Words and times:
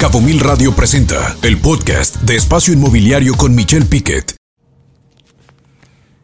Cabo 0.00 0.22
Mil 0.22 0.40
Radio 0.40 0.74
presenta 0.74 1.36
el 1.42 1.58
podcast 1.58 2.22
de 2.22 2.34
Espacio 2.34 2.72
Inmobiliario 2.72 3.34
con 3.34 3.54
Michelle 3.54 3.84
Piquet. 3.84 4.39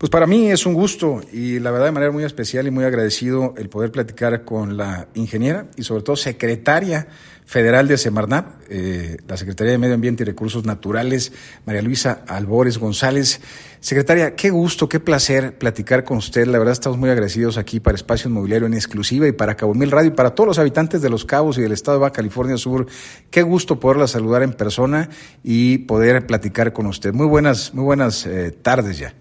Pues 0.07 0.13
para 0.13 0.29
mí 0.29 0.53
es 0.53 0.67
un 0.67 0.75
gusto 0.75 1.21
y 1.33 1.59
la 1.59 1.73
verdad 1.73 1.87
de 1.87 1.91
manera 1.91 2.13
muy 2.13 2.23
especial 2.23 2.69
y 2.69 2.71
muy 2.71 2.85
agradecido 2.85 3.55
el 3.57 3.69
poder 3.69 3.91
platicar 3.91 4.45
con 4.45 4.77
la 4.77 5.09
ingeniera 5.15 5.67
y 5.75 5.83
sobre 5.83 6.05
todo 6.05 6.15
secretaria 6.15 7.09
federal 7.45 7.89
de 7.89 7.99
Semarnat, 7.99 8.47
eh, 8.69 9.17
la 9.27 9.37
Secretaría 9.37 9.73
de 9.73 9.79
Medio 9.79 9.97
Ambiente 9.97 10.23
y 10.23 10.27
Recursos 10.27 10.65
Naturales, 10.65 11.33
María 11.65 11.83
Luisa 11.83 12.23
Albores 12.29 12.79
González. 12.79 13.41
Secretaria, 13.81 14.37
qué 14.37 14.51
gusto, 14.51 14.89
qué 14.89 15.01
placer 15.01 15.59
platicar 15.59 16.05
con 16.05 16.19
usted. 16.19 16.47
La 16.47 16.59
verdad 16.59 16.75
estamos 16.75 16.99
muy 16.99 17.11
agradecidos 17.11 17.59
aquí 17.59 17.81
para 17.81 17.97
Espacio 17.97 18.31
Inmobiliario 18.31 18.69
en 18.69 18.75
exclusiva 18.75 19.27
y 19.27 19.33
para 19.33 19.57
Cabo 19.57 19.75
Mil 19.75 19.91
Radio 19.91 20.13
y 20.13 20.15
para 20.15 20.37
todos 20.37 20.47
los 20.47 20.61
habitantes 20.61 21.03
de 21.03 21.11
Los 21.11 21.25
Cabos 21.25 21.59
y 21.59 21.63
del 21.63 21.73
estado 21.73 21.99
de 21.99 22.03
Baja 22.03 22.13
California 22.13 22.57
Sur. 22.59 22.87
Qué 23.29 23.43
gusto 23.43 23.81
poderla 23.81 24.07
saludar 24.07 24.45
en 24.45 24.53
persona 24.53 25.11
y 25.43 25.79
poder 25.79 26.29
platicar 26.29 26.73
con 26.73 26.87
usted. 26.87 27.13
Muy 27.13 27.27
buenas, 27.27 27.75
muy 27.75 27.83
buenas 27.83 28.25
eh, 28.25 28.53
tardes 28.53 28.99
ya. 28.99 29.13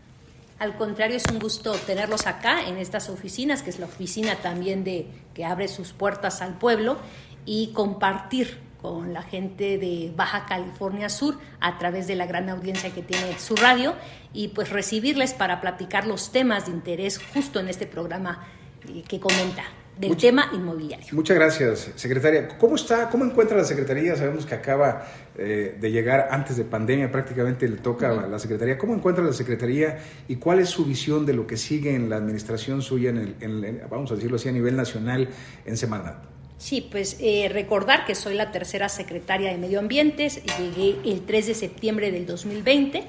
Al 0.58 0.78
contrario, 0.78 1.18
es 1.18 1.26
un 1.30 1.40
gusto 1.40 1.74
tenerlos 1.74 2.28
acá 2.28 2.66
en 2.68 2.78
estas 2.78 3.10
oficinas, 3.10 3.62
que 3.62 3.70
es 3.70 3.80
la 3.80 3.88
oficina 3.88 4.38
también 4.38 4.84
de 4.84 5.08
que 5.34 5.44
abre 5.44 5.68
sus 5.68 5.92
puertas 5.92 6.42
al 6.42 6.58
pueblo 6.58 6.98
y 7.46 7.74
compartir 7.74 8.60
con 8.82 9.14
la 9.14 9.22
gente 9.22 9.78
de 9.78 10.14
Baja 10.16 10.46
California 10.46 11.10
Sur 11.10 11.40
a 11.60 11.78
través 11.78 12.08
de 12.08 12.16
la 12.16 12.26
gran 12.26 12.50
audiencia 12.50 12.94
que 12.94 13.02
tiene 13.02 13.38
su 13.38 13.56
radio 13.56 13.96
y 14.32 14.50
pues 14.50 14.70
recibirles 14.70 15.34
para 15.34 15.60
platicar 15.60 16.08
los 16.08 16.32
temas 16.32 16.68
de 16.68 16.72
interés 16.72 17.20
justo 17.34 17.60
en 17.60 17.68
este 17.68 17.88
programa 17.88 18.48
eh, 18.88 19.04
que 19.08 19.20
comenta 19.20 19.64
del 19.98 20.18
tema 20.18 20.50
inmobiliario. 20.54 21.08
Muchas 21.12 21.38
gracias, 21.38 21.92
secretaria. 21.96 22.48
¿Cómo 22.58 22.76
está? 22.76 23.10
¿Cómo 23.10 23.26
encuentra 23.26 23.58
la 23.58 23.64
secretaría? 23.64 24.16
Sabemos 24.16 24.46
que 24.46 24.56
acaba 24.56 25.08
eh, 25.38 25.78
de 25.80 25.92
llegar 25.92 26.28
antes 26.32 26.58
de 26.58 26.66
pandemia, 26.66 27.12
prácticamente 27.12 27.68
le 27.68 27.78
toca 27.78 28.10
a 28.10 28.28
la 28.28 28.40
secretaría. 28.40 28.78
¿Cómo 28.78 28.94
encuentra 28.94 29.24
la 29.24 29.34
secretaría 29.34 30.00
y 30.28 30.36
cuál 30.36 30.60
es 30.60 30.70
su 30.70 30.86
visión 30.86 31.26
de 31.26 31.34
lo 31.34 31.48
que 31.48 31.58
sigue 31.58 31.96
en 31.96 32.10
la 32.10 32.18
administración 32.18 32.82
suya, 32.82 33.10
en 33.10 33.36
el, 33.40 33.82
vamos 33.90 34.12
a 34.12 34.16
decirlo 34.16 34.36
así, 34.36 34.50
a 34.50 34.52
nivel 34.52 34.76
nacional 34.76 35.30
en 35.66 35.78
Semarnat? 35.78 36.36
Sí, 36.58 36.88
pues 36.90 37.18
eh, 37.20 37.50
recordar 37.52 38.06
que 38.06 38.16
soy 38.16 38.34
la 38.34 38.52
tercera 38.52 38.88
secretaria 38.88 39.52
de 39.52 39.58
Medio 39.58 39.80
Ambiente, 39.80 40.30
llegué 40.30 40.98
el 41.04 41.26
3 41.26 41.48
de 41.48 41.54
septiembre 41.54 42.12
del 42.12 42.26
2020 42.26 43.04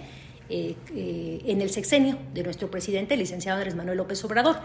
eh, 0.49 0.75
eh, 0.95 1.41
en 1.47 1.61
el 1.61 1.71
sexenio 1.71 2.19
de 2.35 2.43
nuestro 2.43 2.71
presidente, 2.71 3.15
el 3.15 3.21
licenciado 3.21 3.59
Andrés 3.59 3.75
Manuel 3.75 3.99
López 3.99 4.25
Obrador. 4.25 4.57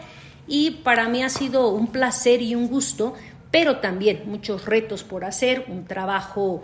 Y 0.48 0.72
para 0.84 1.08
mí 1.08 1.24
ha 1.24 1.30
sido 1.30 1.70
un 1.70 1.88
placer 1.88 2.42
y 2.42 2.56
un 2.56 2.68
gusto, 2.68 3.14
pero 3.52 3.78
también 3.78 4.24
muchos 4.26 4.66
retos 4.66 5.04
por 5.04 5.26
hacer, 5.26 5.66
un 5.68 5.86
trabajo 5.86 6.62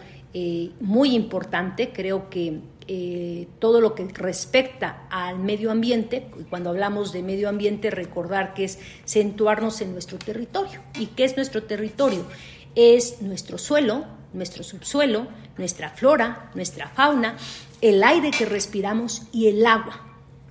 muy 0.80 1.16
importante, 1.16 1.92
creo 1.92 2.30
que 2.30 2.60
eh, 2.90 3.50
todo 3.60 3.82
lo 3.82 3.94
que 3.95 4.06
respecta 4.06 5.08
al 5.10 5.40
medio 5.40 5.72
ambiente, 5.72 6.30
y 6.40 6.44
cuando 6.44 6.70
hablamos 6.70 7.12
de 7.12 7.22
medio 7.22 7.50
ambiente 7.50 7.92
recordar 7.92 8.54
que 8.54 8.64
es 8.64 8.80
centrarnos 9.06 9.82
en 9.82 9.92
nuestro 9.92 10.18
territorio. 10.18 10.80
¿Y 10.98 11.08
qué 11.08 11.26
es 11.26 11.36
nuestro 11.36 11.64
territorio? 11.64 12.23
Es 12.76 13.22
nuestro 13.22 13.58
suelo, 13.58 14.06
nuestro 14.32 14.64
subsuelo, 14.64 15.28
nuestra 15.58 15.90
flora, 15.90 16.50
nuestra 16.56 16.88
fauna, 16.88 17.36
el 17.81 18.03
aire 18.03 18.31
que 18.31 18.45
respiramos 18.45 19.23
y 19.31 19.47
el 19.47 19.66
agua, 19.66 20.02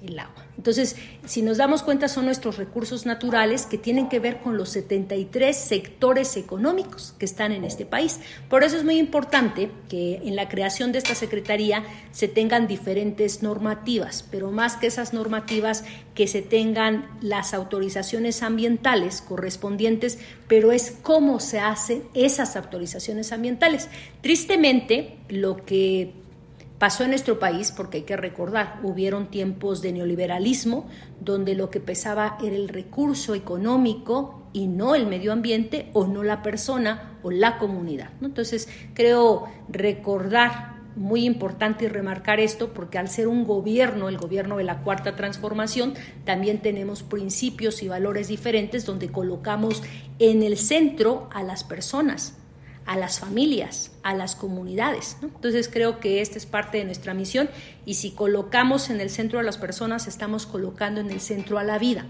el 0.03 0.19
agua. 0.19 0.47
Entonces, 0.57 0.97
si 1.27 1.43
nos 1.43 1.59
damos 1.59 1.83
cuenta, 1.83 2.09
son 2.09 2.25
nuestros 2.25 2.57
recursos 2.57 3.05
naturales 3.05 3.67
que 3.67 3.77
tienen 3.77 4.09
que 4.09 4.21
ver 4.21 4.41
con 4.41 4.57
los 4.57 4.71
73 4.71 5.55
sectores 5.55 6.37
económicos 6.37 7.15
que 7.19 7.27
están 7.27 7.53
en 7.53 7.65
este 7.65 7.85
país. 7.85 8.21
Por 8.49 8.65
eso 8.65 8.77
es 8.77 8.85
muy 8.85 8.99
importante 8.99 9.71
que 9.89 10.17
en 10.25 10.35
la 10.35 10.49
creación 10.49 10.93
de 10.93 10.99
esta 10.99 11.15
Secretaría 11.15 11.85
se 12.11 12.27
tengan 12.27 12.67
diferentes 12.67 13.43
normativas, 13.43 14.25
pero 14.31 14.51
más 14.51 14.77
que 14.77 14.87
esas 14.87 15.13
normativas, 15.13 15.85
que 16.15 16.27
se 16.27 16.41
tengan 16.41 17.07
las 17.21 17.53
autorizaciones 17.53 18.43
ambientales 18.43 19.21
correspondientes, 19.21 20.19
pero 20.49 20.73
es 20.73 20.97
cómo 21.03 21.39
se 21.39 21.61
hacen 21.61 22.05
esas 22.15 22.57
autorizaciones 22.57 23.31
ambientales. 23.33 23.89
Tristemente, 24.23 25.19
lo 25.29 25.65
que 25.67 26.26
pasó 26.79 27.05
en 27.05 27.11
nuestro 27.11 27.39
país, 27.39 27.73
porque 27.73 27.99
hay 27.99 28.05
que 28.05 28.17
recordar, 28.17 28.81
hubieron 28.83 29.31
tiempos 29.31 29.83
de 29.83 29.93
neoliberalismo 29.93 30.89
donde 31.21 31.55
lo 31.55 31.71
que 31.71 31.81
pesaba 31.81 32.37
era 32.43 32.57
el 32.57 32.69
recurso 32.69 33.35
económico 33.35 34.43
y 34.53 34.67
no 34.67 34.95
el 34.95 35.07
medio 35.07 35.33
ambiente 35.33 35.91
o 35.93 36.07
no 36.07 36.23
la 36.23 36.43
persona 36.43 37.19
o 37.23 37.31
la 37.31 37.59
comunidad. 37.59 38.11
Entonces, 38.21 38.69
creo 38.95 39.45
recordar 39.69 40.77
muy 40.97 41.27
importante 41.27 41.85
y 41.85 41.89
remarcar 41.89 42.41
esto 42.41 42.73
porque 42.73 42.97
al 42.97 43.09
ser 43.09 43.29
un 43.29 43.45
gobierno, 43.45 44.09
el 44.09 44.17
gobierno 44.17 44.57
de 44.57 44.65
la 44.65 44.79
cuarta 44.83 45.15
transformación, 45.15 45.93
también 46.25 46.63
tenemos 46.63 47.03
principios 47.03 47.83
y 47.83 47.89
valores 47.89 48.29
diferentes 48.29 48.87
donde 48.87 49.09
colocamos 49.09 49.83
en 50.19 50.43
el 50.43 50.57
centro 50.57 51.29
a 51.35 51.43
las 51.43 51.65
personas 51.65 52.39
a 52.87 52.97
las 52.97 53.19
familias, 53.19 53.91
a 54.03 54.15
las 54.15 54.37
comunidades. 54.37 55.17
Entonces 55.21 55.69
creo 55.69 55.99
que 56.01 56.21
esta 56.21 56.39
es 56.39 56.47
parte 56.47 56.79
de 56.79 56.85
nuestra 56.85 57.15
misión 57.15 57.51
y 57.85 57.95
si 57.95 58.13
colocamos 58.13 58.91
en 58.91 59.01
el 59.01 59.11
centro 59.11 59.41
a 59.41 59.43
las 59.43 59.59
personas, 59.59 60.07
estamos 60.07 60.47
colocando 60.47 61.01
en 61.01 61.11
el 61.11 61.21
centro 61.21 61.59
a 61.59 61.65
la 61.65 61.79
vida. 61.79 62.07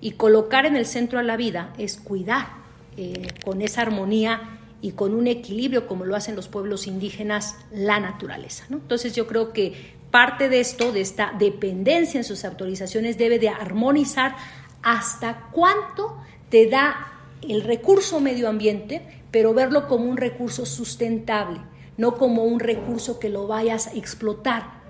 Y 0.00 0.12
colocar 0.12 0.66
en 0.66 0.76
el 0.76 0.84
centro 0.84 1.18
a 1.18 1.22
la 1.22 1.36
vida 1.36 1.72
es 1.78 1.96
cuidar 1.96 2.48
eh, 2.96 3.28
con 3.44 3.62
esa 3.62 3.82
armonía 3.82 4.58
y 4.82 4.92
con 4.92 5.14
un 5.14 5.26
equilibrio 5.26 5.86
como 5.86 6.04
lo 6.04 6.16
hacen 6.16 6.36
los 6.36 6.48
pueblos 6.48 6.86
indígenas 6.86 7.56
la 7.72 8.00
naturaleza. 8.00 8.66
Entonces 8.70 9.14
yo 9.14 9.26
creo 9.26 9.52
que 9.52 9.94
parte 10.10 10.48
de 10.48 10.60
esto, 10.60 10.92
de 10.92 11.00
esta 11.00 11.32
dependencia 11.38 12.18
en 12.18 12.24
sus 12.24 12.44
autorizaciones, 12.44 13.16
debe 13.16 13.38
de 13.38 13.48
armonizar 13.48 14.36
hasta 14.82 15.48
cuánto 15.52 16.16
te 16.50 16.68
da 16.68 17.12
el 17.42 17.62
recurso 17.62 18.20
medio 18.20 18.48
ambiente 18.48 19.22
pero 19.36 19.52
verlo 19.52 19.86
como 19.86 20.08
un 20.08 20.16
recurso 20.16 20.64
sustentable, 20.64 21.60
no 21.98 22.14
como 22.16 22.44
un 22.44 22.58
recurso 22.58 23.18
que 23.18 23.28
lo 23.28 23.46
vayas 23.46 23.86
a 23.86 23.92
explotar, 23.92 24.80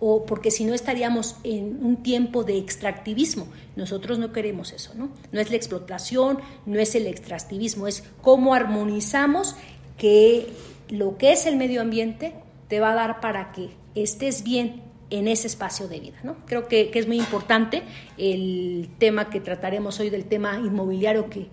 o 0.00 0.26
porque 0.26 0.50
si 0.50 0.66
no 0.66 0.74
estaríamos 0.74 1.36
en 1.44 1.82
un 1.82 2.02
tiempo 2.02 2.44
de 2.44 2.58
extractivismo. 2.58 3.46
Nosotros 3.74 4.18
no 4.18 4.34
queremos 4.34 4.74
eso, 4.74 4.92
¿no? 4.94 5.08
No 5.32 5.40
es 5.40 5.48
la 5.48 5.56
explotación, 5.56 6.40
no 6.66 6.78
es 6.78 6.94
el 6.94 7.06
extractivismo, 7.06 7.86
es 7.86 8.04
cómo 8.20 8.52
armonizamos 8.52 9.56
que 9.96 10.46
lo 10.90 11.16
que 11.16 11.32
es 11.32 11.46
el 11.46 11.56
medio 11.56 11.80
ambiente 11.80 12.34
te 12.68 12.80
va 12.80 12.92
a 12.92 12.96
dar 12.96 13.20
para 13.22 13.50
que 13.52 13.70
estés 13.94 14.44
bien 14.44 14.82
en 15.08 15.26
ese 15.26 15.46
espacio 15.46 15.88
de 15.88 16.00
vida. 16.00 16.18
¿no? 16.22 16.36
Creo 16.44 16.68
que, 16.68 16.90
que 16.90 16.98
es 16.98 17.06
muy 17.06 17.16
importante 17.16 17.82
el 18.18 18.90
tema 18.98 19.30
que 19.30 19.40
trataremos 19.40 19.98
hoy 20.00 20.10
del 20.10 20.26
tema 20.26 20.56
inmobiliario 20.58 21.30
que, 21.30 21.46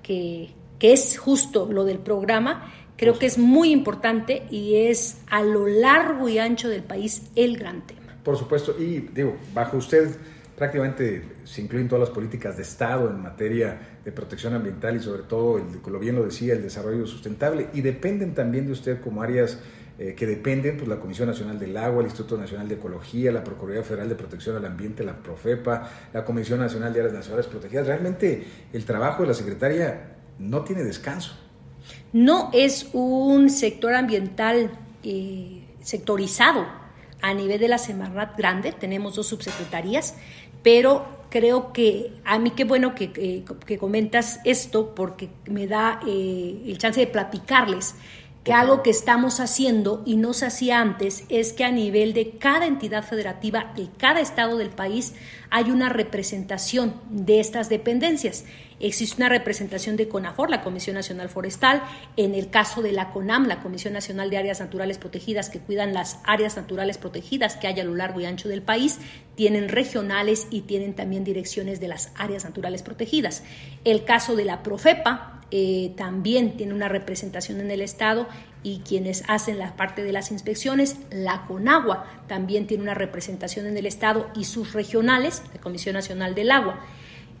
que, 0.00 0.50
que 0.78 0.92
es 0.92 1.18
justo 1.18 1.68
lo 1.70 1.84
del 1.84 1.98
programa, 1.98 2.72
creo 2.96 3.18
que 3.18 3.26
es 3.26 3.38
muy 3.38 3.70
importante 3.70 4.44
y 4.50 4.76
es 4.88 5.18
a 5.28 5.42
lo 5.42 5.66
largo 5.66 6.28
y 6.28 6.38
ancho 6.38 6.68
del 6.68 6.82
país 6.82 7.22
el 7.36 7.56
gran 7.56 7.86
tema. 7.86 8.00
Por 8.22 8.36
supuesto, 8.36 8.74
y 8.78 9.00
digo, 9.14 9.36
bajo 9.54 9.78
usted 9.78 10.16
prácticamente 10.58 11.22
se 11.44 11.62
incluyen 11.62 11.88
todas 11.88 12.08
las 12.08 12.10
políticas 12.10 12.56
de 12.56 12.64
Estado 12.64 13.08
en 13.08 13.22
materia 13.22 14.00
de 14.04 14.10
protección 14.10 14.54
ambiental 14.54 14.96
y 14.96 15.00
sobre 15.00 15.22
todo, 15.22 15.56
el, 15.56 15.80
como 15.80 16.00
bien 16.00 16.16
lo 16.16 16.24
decía, 16.24 16.54
el 16.54 16.62
desarrollo 16.62 17.06
sustentable 17.06 17.68
y 17.72 17.80
dependen 17.80 18.34
también 18.34 18.66
de 18.66 18.72
usted 18.72 19.00
como 19.00 19.22
áreas 19.22 19.60
eh, 20.00 20.14
que 20.14 20.26
dependen, 20.26 20.76
pues 20.76 20.88
la 20.88 20.98
Comisión 20.98 21.28
Nacional 21.28 21.60
del 21.60 21.76
Agua, 21.76 22.00
el 22.00 22.06
Instituto 22.06 22.36
Nacional 22.36 22.68
de 22.68 22.74
Ecología, 22.74 23.30
la 23.30 23.44
Procuraduría 23.44 23.84
Federal 23.84 24.08
de 24.08 24.16
Protección 24.16 24.56
al 24.56 24.64
Ambiente, 24.64 25.04
la 25.04 25.16
Profepa, 25.16 25.90
la 26.12 26.24
Comisión 26.24 26.58
Nacional 26.58 26.92
de 26.92 27.00
Áreas 27.00 27.14
Nacionales 27.14 27.46
Protegidas. 27.46 27.86
Realmente 27.86 28.44
el 28.72 28.84
trabajo 28.84 29.22
de 29.22 29.28
la 29.28 29.34
secretaria 29.34 30.17
no 30.38 30.62
tiene 30.62 30.84
descanso. 30.84 31.32
No 32.12 32.50
es 32.52 32.88
un 32.92 33.50
sector 33.50 33.94
ambiental 33.94 34.70
eh, 35.02 35.62
sectorizado 35.80 36.66
a 37.20 37.34
nivel 37.34 37.60
de 37.60 37.68
la 37.68 37.78
Semarnat 37.78 38.36
grande, 38.36 38.72
tenemos 38.72 39.16
dos 39.16 39.26
subsecretarías, 39.26 40.14
pero 40.62 41.18
creo 41.30 41.72
que 41.72 42.12
a 42.24 42.38
mí 42.38 42.50
qué 42.50 42.64
bueno 42.64 42.94
que, 42.94 43.44
comentas 43.78 44.40
esto 44.44 44.94
porque 44.94 45.28
me 45.46 45.66
da 45.66 46.00
eh, 46.06 46.62
el 46.66 46.78
chance 46.78 47.00
de 47.00 47.06
platicarles 47.06 47.94
que 48.44 48.52
algo 48.52 48.82
que 48.82 48.90
estamos 48.90 49.40
haciendo 49.40 50.02
y 50.06 50.16
no 50.16 50.32
se 50.32 50.46
hacía 50.46 50.80
antes 50.80 51.24
es 51.28 51.52
que 51.52 51.64
a 51.64 51.70
nivel 51.70 52.14
de 52.14 52.38
cada 52.38 52.66
entidad 52.66 53.04
federativa 53.04 53.72
de 53.76 53.88
cada 53.98 54.20
estado 54.20 54.56
del 54.56 54.70
país 54.70 55.14
hay 55.50 55.70
una 55.70 55.88
representación 55.88 56.94
de 57.10 57.40
estas 57.40 57.68
dependencias. 57.68 58.44
Existe 58.80 59.16
una 59.16 59.28
representación 59.28 59.96
de 59.96 60.08
CONAFOR, 60.08 60.50
la 60.50 60.62
Comisión 60.62 60.94
Nacional 60.94 61.28
Forestal, 61.28 61.82
en 62.16 62.34
el 62.34 62.48
caso 62.48 62.80
de 62.80 62.92
la 62.92 63.10
CONAM, 63.10 63.48
la 63.48 63.60
Comisión 63.60 63.92
Nacional 63.92 64.30
de 64.30 64.38
Áreas 64.38 64.60
Naturales 64.60 64.98
Protegidas, 64.98 65.50
que 65.50 65.58
cuidan 65.58 65.92
las 65.92 66.20
áreas 66.24 66.56
naturales 66.56 66.96
protegidas 66.96 67.56
que 67.56 67.66
hay 67.66 67.80
a 67.80 67.84
lo 67.84 67.96
largo 67.96 68.20
y 68.20 68.26
ancho 68.26 68.48
del 68.48 68.62
país, 68.62 68.98
tienen 69.34 69.68
regionales 69.68 70.46
y 70.50 70.60
tienen 70.62 70.94
también 70.94 71.24
direcciones 71.24 71.80
de 71.80 71.88
las 71.88 72.12
áreas 72.16 72.44
naturales 72.44 72.84
protegidas. 72.84 73.42
El 73.84 74.04
caso 74.04 74.36
de 74.36 74.44
la 74.44 74.62
Profepa, 74.62 75.37
eh, 75.50 75.92
también 75.96 76.56
tiene 76.56 76.74
una 76.74 76.88
representación 76.88 77.60
en 77.60 77.70
el 77.70 77.80
Estado 77.80 78.28
y 78.62 78.80
quienes 78.80 79.24
hacen 79.28 79.58
la 79.58 79.76
parte 79.76 80.02
de 80.02 80.12
las 80.12 80.30
inspecciones, 80.30 80.96
la 81.10 81.46
CONAGUA 81.46 82.04
también 82.26 82.66
tiene 82.66 82.82
una 82.82 82.94
representación 82.94 83.66
en 83.66 83.76
el 83.76 83.86
Estado 83.86 84.28
y 84.34 84.44
sus 84.44 84.72
regionales, 84.72 85.42
la 85.54 85.60
Comisión 85.60 85.94
Nacional 85.94 86.34
del 86.34 86.50
Agua. 86.50 86.80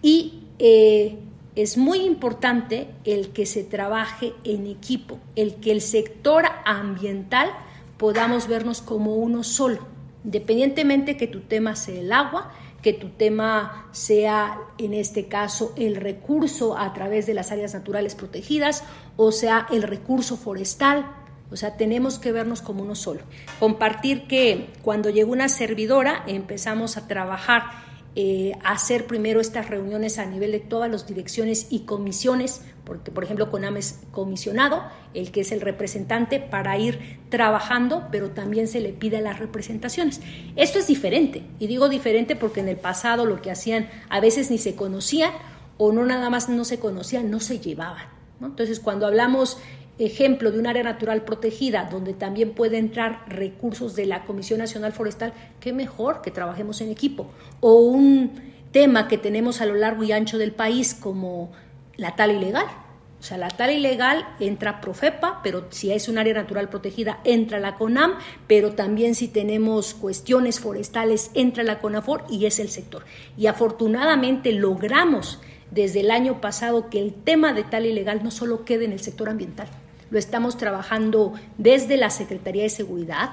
Y 0.00 0.44
eh, 0.58 1.18
es 1.54 1.76
muy 1.76 2.00
importante 2.00 2.88
el 3.04 3.30
que 3.30 3.44
se 3.44 3.64
trabaje 3.64 4.32
en 4.44 4.66
equipo, 4.66 5.18
el 5.36 5.56
que 5.56 5.72
el 5.72 5.80
sector 5.80 6.44
ambiental 6.64 7.50
podamos 7.98 8.46
vernos 8.46 8.80
como 8.80 9.16
uno 9.16 9.42
solo, 9.42 9.80
independientemente 10.24 11.16
que 11.16 11.26
tu 11.26 11.40
tema 11.40 11.74
sea 11.74 12.00
el 12.00 12.12
agua, 12.12 12.52
que 12.88 12.94
tu 12.94 13.10
tema 13.10 13.86
sea, 13.92 14.60
en 14.78 14.94
este 14.94 15.26
caso, 15.26 15.74
el 15.76 15.96
recurso 15.96 16.78
a 16.78 16.94
través 16.94 17.26
de 17.26 17.34
las 17.34 17.52
áreas 17.52 17.74
naturales 17.74 18.14
protegidas 18.14 18.82
o 19.18 19.30
sea 19.30 19.66
el 19.70 19.82
recurso 19.82 20.38
forestal. 20.38 21.04
O 21.50 21.56
sea, 21.56 21.76
tenemos 21.76 22.18
que 22.18 22.32
vernos 22.32 22.62
como 22.62 22.82
uno 22.82 22.94
solo. 22.94 23.20
Compartir 23.60 24.26
que 24.26 24.70
cuando 24.80 25.10
llegó 25.10 25.32
una 25.32 25.50
servidora 25.50 26.24
empezamos 26.26 26.96
a 26.96 27.06
trabajar 27.06 27.64
eh, 28.16 28.52
hacer 28.64 29.06
primero 29.06 29.38
estas 29.38 29.68
reuniones 29.68 30.18
a 30.18 30.24
nivel 30.24 30.52
de 30.52 30.60
todas 30.60 30.90
las 30.90 31.06
direcciones 31.06 31.66
y 31.68 31.80
comisiones, 31.80 32.62
porque 32.88 33.12
por 33.12 33.22
ejemplo 33.22 33.50
CONAM 33.50 33.76
es 33.76 34.00
comisionado, 34.10 34.82
el 35.14 35.30
que 35.30 35.42
es 35.42 35.52
el 35.52 35.60
representante 35.60 36.40
para 36.40 36.76
ir 36.78 37.20
trabajando, 37.28 38.08
pero 38.10 38.30
también 38.30 38.66
se 38.66 38.80
le 38.80 38.88
pide 38.88 39.20
las 39.20 39.38
representaciones. 39.38 40.20
Esto 40.56 40.80
es 40.80 40.88
diferente, 40.88 41.44
y 41.60 41.68
digo 41.68 41.88
diferente 41.88 42.34
porque 42.34 42.60
en 42.60 42.68
el 42.68 42.78
pasado 42.78 43.26
lo 43.26 43.40
que 43.40 43.52
hacían 43.52 43.88
a 44.08 44.18
veces 44.18 44.50
ni 44.50 44.58
se 44.58 44.74
conocían 44.74 45.30
o 45.76 45.92
no 45.92 46.04
nada 46.04 46.30
más 46.30 46.48
no 46.48 46.64
se 46.64 46.80
conocían, 46.80 47.30
no 47.30 47.38
se 47.38 47.60
llevaban. 47.60 48.06
Entonces, 48.40 48.80
cuando 48.80 49.06
hablamos 49.06 49.58
ejemplo 49.98 50.52
de 50.52 50.58
un 50.58 50.66
área 50.66 50.82
natural 50.82 51.24
protegida 51.24 51.88
donde 51.90 52.14
también 52.14 52.52
puede 52.52 52.78
entrar 52.78 53.24
recursos 53.28 53.96
de 53.96 54.06
la 54.06 54.24
Comisión 54.24 54.60
Nacional 54.60 54.92
Forestal, 54.92 55.32
qué 55.60 55.72
mejor 55.72 56.22
que 56.22 56.30
trabajemos 56.30 56.80
en 56.80 56.90
equipo. 56.90 57.26
O 57.60 57.80
un 57.80 58.30
tema 58.72 59.08
que 59.08 59.18
tenemos 59.18 59.60
a 59.60 59.66
lo 59.66 59.74
largo 59.74 60.04
y 60.04 60.12
ancho 60.12 60.38
del 60.38 60.52
país 60.52 60.94
como 60.94 61.50
la 61.98 62.16
tala 62.16 62.32
ilegal. 62.32 62.64
O 63.20 63.22
sea, 63.22 63.36
la 63.36 63.48
tala 63.48 63.72
ilegal 63.72 64.24
entra 64.38 64.80
Profepa, 64.80 65.40
pero 65.42 65.66
si 65.70 65.90
es 65.90 66.08
un 66.08 66.18
área 66.18 66.34
natural 66.34 66.70
protegida 66.70 67.18
entra 67.24 67.58
la 67.58 67.74
CONAM, 67.74 68.14
pero 68.46 68.72
también 68.72 69.16
si 69.16 69.26
tenemos 69.26 69.92
cuestiones 69.94 70.60
forestales 70.60 71.32
entra 71.34 71.64
la 71.64 71.80
CONAFOR 71.80 72.24
y 72.30 72.46
es 72.46 72.60
el 72.60 72.68
sector. 72.68 73.04
Y 73.36 73.48
afortunadamente 73.48 74.52
logramos 74.52 75.40
desde 75.72 76.00
el 76.00 76.12
año 76.12 76.40
pasado 76.40 76.88
que 76.88 77.00
el 77.00 77.12
tema 77.12 77.52
de 77.52 77.64
tala 77.64 77.88
ilegal 77.88 78.22
no 78.22 78.30
solo 78.30 78.64
quede 78.64 78.84
en 78.84 78.92
el 78.92 79.00
sector 79.00 79.28
ambiental, 79.28 79.66
lo 80.10 80.18
estamos 80.18 80.56
trabajando 80.56 81.34
desde 81.58 81.96
la 81.96 82.10
Secretaría 82.10 82.62
de 82.62 82.70
Seguridad, 82.70 83.30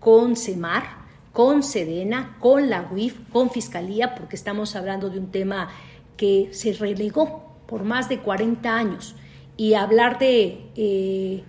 con 0.00 0.36
CEMAR, 0.36 0.84
con 1.32 1.62
SEDENA, 1.62 2.36
con 2.40 2.68
la 2.68 2.88
UIF, 2.92 3.16
con 3.32 3.50
Fiscalía, 3.50 4.14
porque 4.16 4.36
estamos 4.36 4.74
hablando 4.76 5.08
de 5.08 5.20
un 5.20 5.30
tema 5.30 5.70
que 6.16 6.48
se 6.52 6.72
relegó 6.72 7.47
por 7.68 7.84
más 7.84 8.08
de 8.08 8.20
40 8.20 8.74
años. 8.74 9.14
Y 9.56 9.74
hablar 9.74 10.18
de 10.18 10.60
eh, 10.74 11.44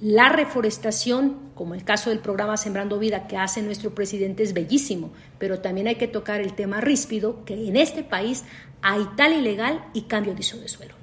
la 0.00 0.28
reforestación, 0.28 1.38
como 1.54 1.74
el 1.74 1.84
caso 1.84 2.10
del 2.10 2.18
programa 2.18 2.56
Sembrando 2.56 2.98
Vida 2.98 3.26
que 3.26 3.36
hace 3.36 3.62
nuestro 3.62 3.94
presidente, 3.94 4.42
es 4.42 4.52
bellísimo, 4.52 5.12
pero 5.38 5.60
también 5.60 5.88
hay 5.88 5.94
que 5.94 6.08
tocar 6.08 6.40
el 6.40 6.52
tema 6.52 6.80
ríspido, 6.80 7.44
que 7.44 7.68
en 7.68 7.76
este 7.76 8.02
país 8.02 8.44
hay 8.82 9.08
tal 9.16 9.32
ilegal 9.32 9.84
y 9.94 10.02
cambio 10.02 10.34
de 10.34 10.40
uso 10.40 10.58
de 10.58 10.68
suelo. 10.68 10.94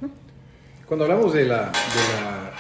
Cuando 0.86 1.06
hablamos 1.06 1.34
de 1.34 1.46
la, 1.46 1.72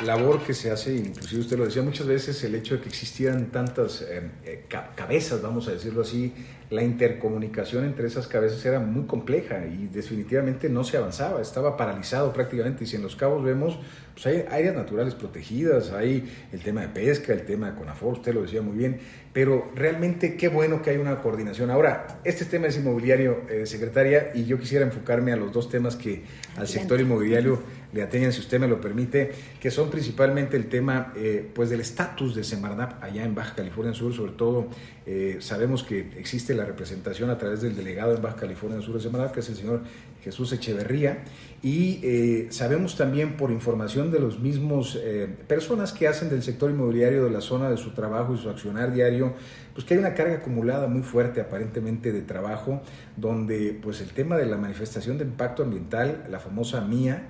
labor 0.05 0.41
que 0.41 0.53
se 0.53 0.71
hace, 0.71 0.95
inclusive 0.95 1.41
usted 1.41 1.57
lo 1.57 1.65
decía 1.65 1.81
muchas 1.81 2.07
veces, 2.07 2.41
el 2.45 2.55
hecho 2.55 2.75
de 2.75 2.81
que 2.81 2.89
existieran 2.89 3.51
tantas 3.51 4.01
eh, 4.01 4.31
eh, 4.45 4.65
cabezas, 4.95 5.41
vamos 5.41 5.67
a 5.67 5.73
decirlo 5.73 6.01
así, 6.01 6.33
la 6.71 6.83
intercomunicación 6.83 7.83
entre 7.83 8.07
esas 8.07 8.27
cabezas 8.27 8.65
era 8.65 8.79
muy 8.79 9.05
compleja 9.05 9.65
y 9.65 9.87
definitivamente 9.87 10.69
no 10.69 10.85
se 10.85 10.95
avanzaba, 10.95 11.41
estaba 11.41 11.75
paralizado 11.75 12.31
prácticamente. 12.31 12.85
Y 12.85 12.87
si 12.87 12.95
en 12.95 13.01
Los 13.01 13.17
Cabos 13.17 13.43
vemos, 13.43 13.77
pues 14.13 14.25
hay 14.25 14.45
áreas 14.49 14.75
naturales 14.75 15.13
protegidas, 15.13 15.91
hay 15.91 16.31
el 16.53 16.61
tema 16.61 16.81
de 16.81 16.87
pesca, 16.87 17.33
el 17.33 17.43
tema 17.43 17.71
de 17.71 17.77
CONAFOR, 17.77 18.13
usted 18.13 18.33
lo 18.33 18.43
decía 18.43 18.61
muy 18.61 18.77
bien, 18.77 18.99
pero 19.33 19.69
realmente 19.75 20.35
qué 20.35 20.47
bueno 20.47 20.81
que 20.81 20.91
hay 20.91 20.97
una 20.97 21.21
coordinación. 21.21 21.71
Ahora, 21.71 22.19
este 22.23 22.45
tema 22.45 22.67
es 22.67 22.77
inmobiliario, 22.77 23.41
eh, 23.49 23.65
secretaria, 23.65 24.31
y 24.33 24.45
yo 24.45 24.57
quisiera 24.57 24.85
enfocarme 24.85 25.33
a 25.33 25.35
los 25.35 25.51
dos 25.51 25.69
temas 25.69 25.97
que 25.97 26.23
al 26.55 26.67
sector 26.69 27.01
inmobiliario 27.01 27.61
le 27.93 28.03
atañen, 28.03 28.31
si 28.31 28.39
usted 28.39 28.59
me 28.59 28.67
lo 28.67 28.79
permite, 28.79 29.31
que 29.59 29.71
son 29.71 29.89
principalmente 29.89 30.55
el 30.57 30.67
tema 30.67 31.13
eh, 31.15 31.49
pues 31.53 31.69
del 31.69 31.81
estatus 31.81 32.35
de 32.35 32.43
Semarnap 32.43 33.03
allá 33.03 33.23
en 33.23 33.35
Baja 33.35 33.55
California 33.55 33.93
Sur, 33.93 34.13
sobre 34.13 34.31
todo 34.33 34.67
eh, 35.05 35.37
sabemos 35.39 35.83
que 35.83 36.11
existe 36.17 36.53
la 36.53 36.60
representación 36.65 37.29
a 37.29 37.37
través 37.37 37.61
del 37.61 37.75
delegado 37.75 38.15
en 38.15 38.21
Baja 38.21 38.35
California 38.35 38.81
Sur 38.81 38.95
de 38.95 39.01
Semarnap, 39.01 39.33
que 39.33 39.39
es 39.41 39.49
el 39.49 39.55
señor 39.55 39.81
Jesús 40.23 40.51
Echeverría, 40.53 41.23
y 41.61 41.99
eh, 42.03 42.47
sabemos 42.51 42.95
también 42.97 43.37
por 43.37 43.51
información 43.51 44.11
de 44.11 44.19
los 44.19 44.39
mismos 44.39 44.99
personas 45.47 45.93
que 45.93 46.07
hacen 46.07 46.29
del 46.29 46.43
sector 46.43 46.71
inmobiliario 46.71 47.23
de 47.23 47.29
la 47.29 47.41
zona 47.41 47.69
de 47.69 47.77
su 47.77 47.91
trabajo 47.91 48.33
y 48.33 48.37
su 48.37 48.49
accionar 48.49 48.93
diario, 48.93 49.33
pues 49.73 49.85
que 49.85 49.93
hay 49.93 49.99
una 49.99 50.13
carga 50.13 50.35
acumulada 50.35 50.87
muy 50.87 51.03
fuerte 51.03 51.41
aparentemente 51.41 52.11
de 52.11 52.21
trabajo, 52.21 52.81
donde 53.17 53.79
pues 53.81 54.01
el 54.01 54.09
tema 54.09 54.37
de 54.37 54.45
la 54.45 54.57
manifestación 54.57 55.17
de 55.17 55.25
impacto 55.25 55.63
ambiental, 55.63 56.25
la 56.29 56.39
famosa 56.39 56.81
MIA, 56.81 57.27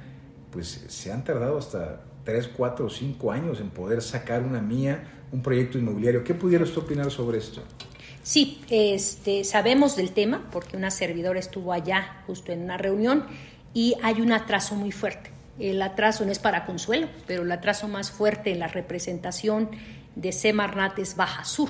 pues 0.52 0.86
se 0.88 1.12
han 1.12 1.24
tardado 1.24 1.58
hasta 1.58 2.02
3, 2.24 2.52
4 2.56 2.86
o 2.86 2.90
5 2.90 3.32
años 3.32 3.60
en 3.60 3.70
poder 3.70 4.02
sacar 4.02 4.44
una 4.44 4.62
mía, 4.62 5.04
un 5.32 5.42
proyecto 5.42 5.78
inmobiliario. 5.78 6.24
¿Qué 6.24 6.34
pudiera 6.34 6.64
usted 6.64 6.80
opinar 6.82 7.10
sobre 7.10 7.38
esto? 7.38 7.64
Sí, 8.24 8.62
este, 8.70 9.44
sabemos 9.44 9.96
del 9.96 10.12
tema 10.12 10.48
porque 10.52 10.78
una 10.78 10.92
servidora 10.92 11.40
estuvo 11.40 11.74
allá 11.74 12.24
justo 12.28 12.52
en 12.52 12.62
una 12.62 12.78
reunión 12.78 13.26
y 13.74 13.96
hay 14.04 14.22
un 14.22 14.32
atraso 14.32 14.76
muy 14.76 14.92
fuerte. 14.92 15.32
El 15.60 15.82
atraso 15.82 16.26
no 16.26 16.32
es 16.32 16.40
para 16.40 16.66
consuelo, 16.66 17.08
pero 17.28 17.44
el 17.44 17.52
atraso 17.52 17.88
más 17.88 18.12
fuerte 18.12 18.52
en 18.52 18.60
la 18.60 18.68
representación 18.68 19.70
de 20.16 20.32
Semarnat 20.32 20.98
es 21.00 21.16
Baja 21.16 21.46
Sur. 21.46 21.70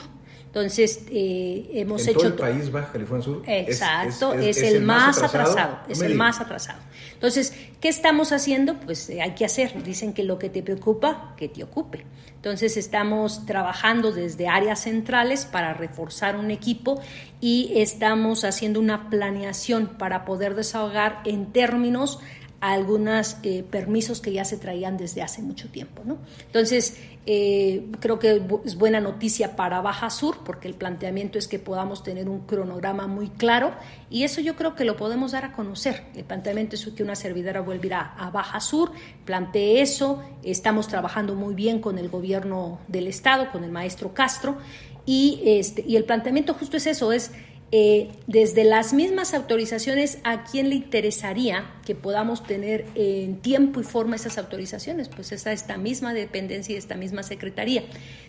Entonces, 0.52 1.06
eh, 1.10 1.70
hemos 1.76 2.06
hecho... 2.06 2.20
Todo 2.20 2.28
el 2.28 2.34
país 2.34 2.70
Baja 2.70 2.92
California 2.92 3.24
Sur. 3.24 3.42
Exacto, 3.48 4.34
es, 4.34 4.62
el, 4.62 4.82
más 4.82 5.24
atrasado, 5.24 5.80
es 5.88 6.02
el 6.02 6.16
más 6.16 6.42
atrasado. 6.42 6.82
Entonces, 7.14 7.54
¿qué 7.80 7.88
estamos 7.88 8.34
haciendo? 8.34 8.78
Pues 8.82 9.10
eh, 9.10 9.22
hay 9.22 9.32
que 9.32 9.46
hacer. 9.46 9.82
Dicen 9.82 10.12
que 10.12 10.24
lo 10.24 10.38
que 10.38 10.50
te 10.50 10.62
preocupa, 10.62 11.36
que 11.38 11.48
te 11.48 11.64
ocupe. 11.64 12.06
Entonces, 12.36 12.76
estamos 12.76 13.46
trabajando 13.46 14.12
desde 14.12 14.50
áreas 14.50 14.82
centrales 14.82 15.46
para 15.46 15.74
reforzar 15.74 16.36
un 16.36 16.52
equipo 16.52 17.02
y 17.40 17.72
estamos 17.78 18.44
haciendo 18.44 18.82
una 18.82 19.10
planeación 19.10 19.88
para 19.98 20.26
poder 20.26 20.56
desahogar 20.56 21.22
en 21.24 21.54
términos 21.54 22.20
algunos 22.62 23.38
eh, 23.42 23.64
permisos 23.70 24.22
que 24.22 24.32
ya 24.32 24.46
se 24.46 24.56
traían 24.56 24.96
desde 24.96 25.24
hace 25.24 25.42
mucho 25.42 25.70
tiempo. 25.70 26.04
¿no? 26.06 26.20
Entonces, 26.46 26.96
eh, 27.26 27.88
creo 28.00 28.20
que 28.20 28.42
es 28.64 28.76
buena 28.76 29.00
noticia 29.00 29.56
para 29.56 29.82
Baja 29.82 30.12
Sur 30.12 30.38
porque 30.46 30.68
el 30.68 30.76
planteamiento 30.76 31.40
es 31.40 31.48
que 31.48 31.58
podamos 31.58 32.04
tener 32.04 32.30
un 32.30 32.42
cronograma 32.42 33.08
muy 33.08 33.30
claro 33.30 33.74
y 34.12 34.24
eso 34.24 34.42
yo 34.42 34.56
creo 34.56 34.76
que 34.76 34.86
lo 34.86 34.96
podemos 34.96 35.32
dar 35.32 35.44
a 35.44 35.54
conocer. 35.54 36.04
El 36.16 36.24
planteamiento 36.24 36.76
es 36.76 36.86
que 36.86 37.02
una 37.02 37.16
servidora 37.16 37.62
vuelva 37.62 38.14
a, 38.16 38.30
Baja 38.30 38.60
Sur, 38.60 38.92
plantee 39.26 39.82
eso, 39.82 40.22
estamos 40.44 40.88
trabajando 40.88 41.34
muy 41.34 41.56
bien 41.56 41.80
con 41.80 41.98
el 41.98 42.10
gobierno 42.10 42.80
del 42.88 43.08
Estado, 43.08 43.52
con 43.52 43.64
el 43.64 43.72
maestro 43.72 44.14
Castro 44.14 44.58
y, 45.06 45.42
este, 45.46 45.84
y 45.88 45.96
el 45.96 46.04
planteamiento 46.04 46.54
justo 46.54 46.78
es 46.78 46.86
eso, 46.86 47.12
es 47.12 47.32
eh, 47.74 48.10
desde 48.28 48.66
las 48.66 48.92
mismas 48.92 49.34
autorizaciones, 49.34 50.18
¿a 50.26 50.44
quién 50.44 50.68
le 50.70 50.76
interesaría 50.76 51.72
que 51.86 51.96
podamos 51.96 52.44
tener 52.44 52.86
en 52.96 53.38
tiempo 53.38 53.80
y 53.80 53.84
forma 53.84 54.18
esas 54.18 54.38
autorizaciones? 54.38 55.08
Pues 55.08 55.32
esa 55.32 55.54
esta 55.54 55.78
misma 55.78 56.14
dependencia 56.14 56.76
y 56.76 56.78
esta 56.78 56.96
misma 56.96 57.24
secretaría. 57.24 57.84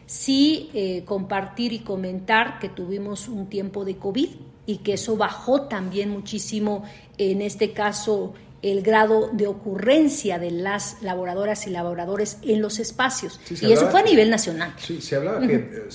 Sí, 0.07 0.71
eh, 0.75 1.03
compartir 1.05 1.73
y 1.73 1.81
comentar 1.81 2.61
que 2.61 2.69
tuvimos 2.69 3.29
un 3.29 3.49
tiempo 3.49 3.85
de 3.85 3.97
COVID 3.97 4.29
y 4.67 4.77
que 4.79 4.93
eso 4.93 5.17
bajó 5.17 5.63
también 5.63 6.11
muchísimo, 6.11 6.85
en 7.19 7.43
este 7.43 7.73
caso, 7.73 8.35
el 8.63 8.83
grado 8.83 9.31
de 9.33 9.49
ocurrencia 9.49 10.39
de 10.39 10.53
las 10.53 11.03
laboradoras 11.03 11.67
y 11.67 11.71
laboradores 11.71 12.39
en 12.43 12.63
los 12.63 12.79
espacios. 12.79 13.41
y 13.61 13.73
eso 13.73 13.91
fue 13.91 14.01
a 14.01 14.05
nivel 14.05 14.31
nacional. 14.31 14.73
Sí, 14.79 15.01
se 15.01 15.17
hablaba 15.17 15.45
que 15.45 15.89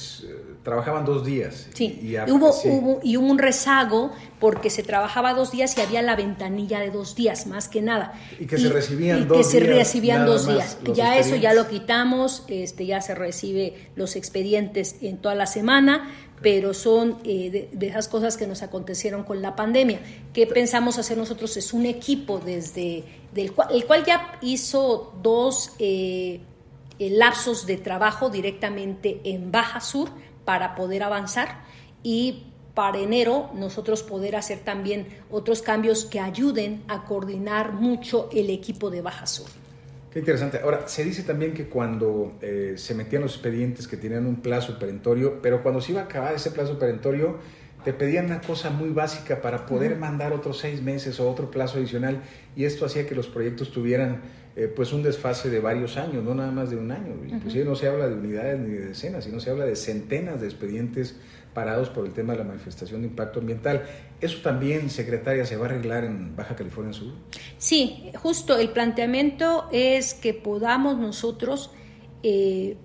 trabajaban 0.68 1.06
dos 1.06 1.24
días. 1.24 1.70
Sí, 1.74 1.98
y, 2.04 2.30
hubo, 2.30 3.00
y 3.02 3.16
hubo 3.16 3.28
un 3.28 3.38
rezago 3.38 4.12
porque 4.38 4.70
se 4.70 4.84
trabajaba 4.84 5.34
dos 5.34 5.50
días 5.50 5.78
y 5.78 5.82
había 5.82 6.02
la 6.02 6.18
ventanilla 6.18 6.82
de 6.82 6.92
dos 6.92 7.16
días, 7.16 7.48
más 7.48 7.70
que 7.70 7.82
nada. 7.82 8.20
Y 8.38 8.48
que 8.48 8.58
se 8.58 8.68
recibían 8.68 9.22
y 9.22 9.24
dos 9.24 9.38
que 9.38 9.44
días. 9.44 9.52
se 9.52 9.60
recibían 9.62 10.26
dos 10.26 10.46
días. 10.46 10.78
Ya 10.94 11.18
eso 11.18 11.38
ya 11.38 11.54
lo 11.54 11.70
quitamos, 11.70 12.44
este, 12.50 12.86
ya 12.86 13.00
se 13.00 13.16
recibe 13.16 13.92
los 13.96 14.18
expedientes 14.18 14.98
en 15.00 15.20
toda 15.20 15.36
la 15.36 15.46
semana, 15.46 16.12
pero 16.42 16.74
son 16.74 17.20
eh, 17.24 17.70
de, 17.72 17.88
esas 17.88 18.10
cosas 18.10 18.36
que 18.36 18.46
nos 18.46 18.62
acontecieron 18.62 19.24
con 19.24 19.42
la 19.42 19.56
pandemia. 19.56 20.02
¿Qué 20.34 20.48
pensamos 20.48 20.98
hacer 20.98 21.18
nosotros? 21.18 21.56
Es 21.56 21.72
un 21.72 21.86
equipo 21.86 22.40
desde 22.40 23.06
del 23.34 23.54
cual, 23.54 23.70
el 23.72 23.86
cual 23.86 24.04
ya 24.04 24.38
hizo 24.42 25.14
dos 25.24 25.72
eh, 25.80 26.42
eh, 27.00 27.10
lapsos 27.12 27.66
de 27.66 27.78
trabajo 27.78 28.30
directamente 28.30 29.22
en 29.24 29.50
Baja 29.50 29.80
Sur 29.80 30.10
para 30.48 30.76
poder 30.76 31.04
avanzar 31.04 31.60
y 32.04 32.54
para 32.74 33.00
enero 33.00 33.50
nosotros 33.54 34.02
poder 34.02 34.38
hacer 34.38 34.60
también 34.60 35.08
otros 35.30 35.62
cambios 35.62 36.06
que 36.06 36.22
ayuden 36.22 36.84
a 36.88 37.04
coordinar 37.04 37.74
mucho 37.74 38.30
el 38.32 38.50
equipo 38.50 38.90
de 38.90 39.02
Baja 39.02 39.28
Sur. 39.28 39.48
Qué 40.10 40.20
interesante. 40.20 40.62
Ahora, 40.64 40.88
se 40.88 41.04
dice 41.04 41.24
también 41.24 41.54
que 41.54 41.68
cuando 41.68 42.38
eh, 42.42 42.76
se 42.78 42.96
metían 42.96 43.24
los 43.24 43.34
expedientes 43.34 43.90
que 43.90 43.98
tenían 43.98 44.26
un 44.26 44.38
plazo 44.38 44.80
perentorio, 44.80 45.42
pero 45.42 45.62
cuando 45.62 45.82
se 45.82 45.92
iba 45.92 46.00
a 46.00 46.06
acabar 46.06 46.34
ese 46.34 46.52
plazo 46.52 46.80
perentorio, 46.80 47.40
te 47.84 47.92
pedían 47.92 48.28
una 48.28 48.40
cosa 48.40 48.70
muy 48.70 48.92
básica 48.92 49.42
para 49.42 49.66
poder 49.66 49.98
mandar 49.98 50.32
otros 50.32 50.60
seis 50.60 50.82
meses 50.82 51.20
o 51.20 51.30
otro 51.30 51.52
plazo 51.52 51.78
adicional 51.78 52.22
y 52.56 52.64
esto 52.64 52.86
hacía 52.86 53.06
que 53.06 53.16
los 53.16 53.28
proyectos 53.28 53.74
tuvieran 53.74 54.22
eh, 54.60 54.68
pues 54.68 54.92
un 54.92 55.04
desfase 55.04 55.52
de 55.52 55.60
varios 55.60 55.98
años, 55.98 56.24
no 56.24 56.34
nada 56.34 56.52
más 56.52 56.72
de 56.72 56.78
un 56.78 56.92
año. 56.92 57.14
Inclusive 57.28 57.64
no 57.64 57.76
se 57.76 57.88
habla 57.88 58.10
de 58.10 58.16
unidades 58.16 58.60
ni 58.60 58.74
de 58.74 58.88
decenas, 58.88 59.24
sino 59.24 59.40
se 59.40 59.52
habla 59.52 59.66
de 59.66 59.76
centenas 59.76 60.42
de 60.42 60.48
expedientes 60.48 61.16
parados 61.54 61.92
por 61.92 62.08
el 62.08 62.12
tema 62.12 62.34
de 62.34 62.40
la 62.40 62.46
manifestación 62.46 63.02
de 63.02 63.08
impacto 63.08 63.40
ambiental. 63.40 63.84
¿Eso 64.20 64.40
también, 64.42 64.90
secretaria, 64.90 65.46
se 65.46 65.58
va 65.58 65.68
a 65.68 65.70
arreglar 65.70 66.06
en 66.06 66.36
Baja 66.36 66.56
California 66.56 66.92
Sur? 66.92 67.14
Sí, 67.60 68.10
justo 68.16 68.58
el 68.58 68.70
planteamiento 68.70 69.70
es 69.72 70.16
que 70.16 70.34
podamos 70.34 70.98
nosotros, 70.98 71.70
eh, 72.24 72.78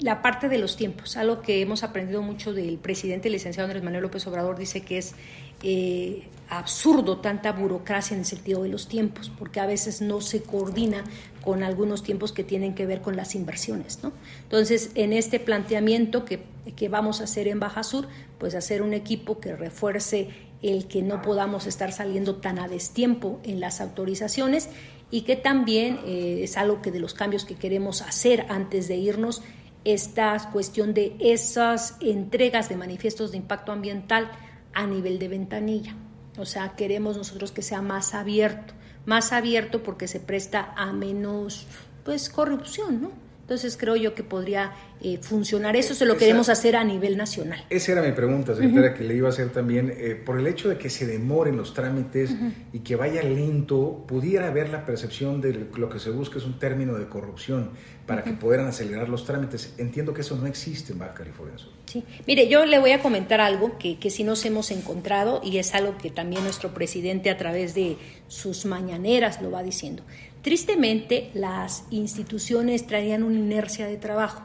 la 0.00 0.22
parte 0.22 0.48
de 0.48 0.58
los 0.58 0.76
tiempos, 0.76 1.16
algo 1.16 1.42
que 1.42 1.60
hemos 1.60 1.82
aprendido 1.82 2.22
mucho 2.22 2.52
del 2.52 2.78
presidente 2.78 3.28
licenciado 3.28 3.66
Andrés 3.66 3.82
Manuel 3.82 4.02
López 4.02 4.26
Obrador, 4.26 4.58
dice 4.58 4.80
que 4.80 4.98
es 4.98 5.14
eh, 5.62 6.24
absurdo 6.48 7.18
tanta 7.18 7.52
burocracia 7.52 8.14
en 8.14 8.20
el 8.20 8.26
sentido 8.26 8.62
de 8.62 8.70
los 8.70 8.88
tiempos, 8.88 9.30
porque 9.38 9.60
a 9.60 9.66
veces 9.66 10.00
no 10.00 10.22
se 10.22 10.42
coordina 10.42 11.04
con 11.42 11.62
algunos 11.62 12.02
tiempos 12.02 12.32
que 12.32 12.44
tienen 12.44 12.74
que 12.74 12.86
ver 12.86 13.02
con 13.02 13.14
las 13.14 13.34
inversiones. 13.34 14.02
¿no? 14.02 14.12
Entonces, 14.42 14.90
en 14.94 15.12
este 15.12 15.38
planteamiento 15.38 16.24
que, 16.24 16.40
que 16.76 16.88
vamos 16.88 17.20
a 17.20 17.24
hacer 17.24 17.46
en 17.46 17.60
Baja 17.60 17.82
Sur, 17.82 18.08
pues 18.38 18.54
hacer 18.54 18.80
un 18.80 18.94
equipo 18.94 19.38
que 19.38 19.54
refuerce 19.54 20.28
el 20.62 20.86
que 20.88 21.02
no 21.02 21.20
podamos 21.22 21.66
estar 21.66 21.92
saliendo 21.92 22.36
tan 22.36 22.58
a 22.58 22.68
destiempo 22.68 23.40
en 23.44 23.60
las 23.60 23.80
autorizaciones 23.80 24.70
y 25.10 25.22
que 25.22 25.36
también 25.36 26.00
eh, 26.06 26.40
es 26.42 26.56
algo 26.56 26.82
que 26.82 26.90
de 26.90 27.00
los 27.00 27.14
cambios 27.14 27.44
que 27.44 27.56
queremos 27.56 28.02
hacer 28.02 28.46
antes 28.48 28.88
de 28.88 28.96
irnos, 28.96 29.42
esta 29.84 30.36
cuestión 30.52 30.94
de 30.94 31.16
esas 31.20 31.96
entregas 32.00 32.68
de 32.68 32.76
manifiestos 32.76 33.30
de 33.30 33.38
impacto 33.38 33.72
ambiental 33.72 34.30
a 34.72 34.86
nivel 34.86 35.18
de 35.18 35.28
ventanilla. 35.28 35.96
O 36.38 36.44
sea, 36.44 36.74
queremos 36.76 37.16
nosotros 37.16 37.52
que 37.52 37.62
sea 37.62 37.82
más 37.82 38.14
abierto, 38.14 38.74
más 39.06 39.32
abierto 39.32 39.82
porque 39.82 40.08
se 40.08 40.20
presta 40.20 40.72
a 40.76 40.92
menos 40.92 41.66
pues 42.04 42.28
corrupción, 42.28 43.02
¿no? 43.02 43.29
Entonces 43.50 43.76
creo 43.76 43.96
yo 43.96 44.14
que 44.14 44.22
podría 44.22 44.70
eh, 45.00 45.18
funcionar. 45.20 45.74
Eso 45.74 45.92
se 45.96 46.06
lo 46.06 46.16
queremos 46.16 46.48
hacer 46.48 46.76
a 46.76 46.84
nivel 46.84 47.16
nacional. 47.16 47.64
Esa 47.68 47.90
era 47.90 48.00
mi 48.00 48.12
pregunta, 48.12 48.54
secretaria, 48.54 48.94
que 48.94 49.02
le 49.02 49.16
iba 49.16 49.26
a 49.26 49.30
hacer 49.32 49.48
también. 49.48 49.92
Eh, 49.96 50.14
por 50.14 50.38
el 50.38 50.46
hecho 50.46 50.68
de 50.68 50.78
que 50.78 50.88
se 50.88 51.04
demoren 51.04 51.56
los 51.56 51.74
trámites 51.74 52.30
y 52.72 52.78
que 52.78 52.94
vaya 52.94 53.24
lento, 53.24 54.04
pudiera 54.06 54.46
haber 54.46 54.68
la 54.68 54.86
percepción 54.86 55.40
de 55.40 55.66
lo 55.74 55.88
que 55.88 55.98
se 55.98 56.10
busca 56.10 56.38
es 56.38 56.44
un 56.44 56.60
término 56.60 56.94
de 56.94 57.08
corrupción 57.08 57.70
para 58.06 58.22
que 58.22 58.32
puedan 58.32 58.66
acelerar 58.66 59.08
los 59.08 59.24
trámites. 59.24 59.74
Entiendo 59.78 60.14
que 60.14 60.20
eso 60.20 60.36
no 60.36 60.46
existe 60.46 60.92
en 60.92 61.00
Baja 61.00 61.14
California 61.14 61.58
Sur. 61.58 61.72
Sí, 61.86 62.04
mire, 62.28 62.46
yo 62.48 62.64
le 62.66 62.78
voy 62.78 62.92
a 62.92 63.02
comentar 63.02 63.40
algo 63.40 63.78
que, 63.78 63.98
que 63.98 64.10
sí 64.10 64.22
nos 64.22 64.44
hemos 64.44 64.70
encontrado 64.70 65.40
y 65.42 65.58
es 65.58 65.74
algo 65.74 65.98
que 65.98 66.10
también 66.10 66.44
nuestro 66.44 66.72
presidente 66.72 67.30
a 67.30 67.36
través 67.36 67.74
de 67.74 67.96
sus 68.28 68.64
mañaneras 68.64 69.42
lo 69.42 69.50
va 69.50 69.64
diciendo. 69.64 70.04
Tristemente, 70.42 71.30
las 71.34 71.84
instituciones 71.90 72.86
traían 72.86 73.22
una 73.22 73.38
inercia 73.38 73.86
de 73.86 73.96
trabajo 73.96 74.42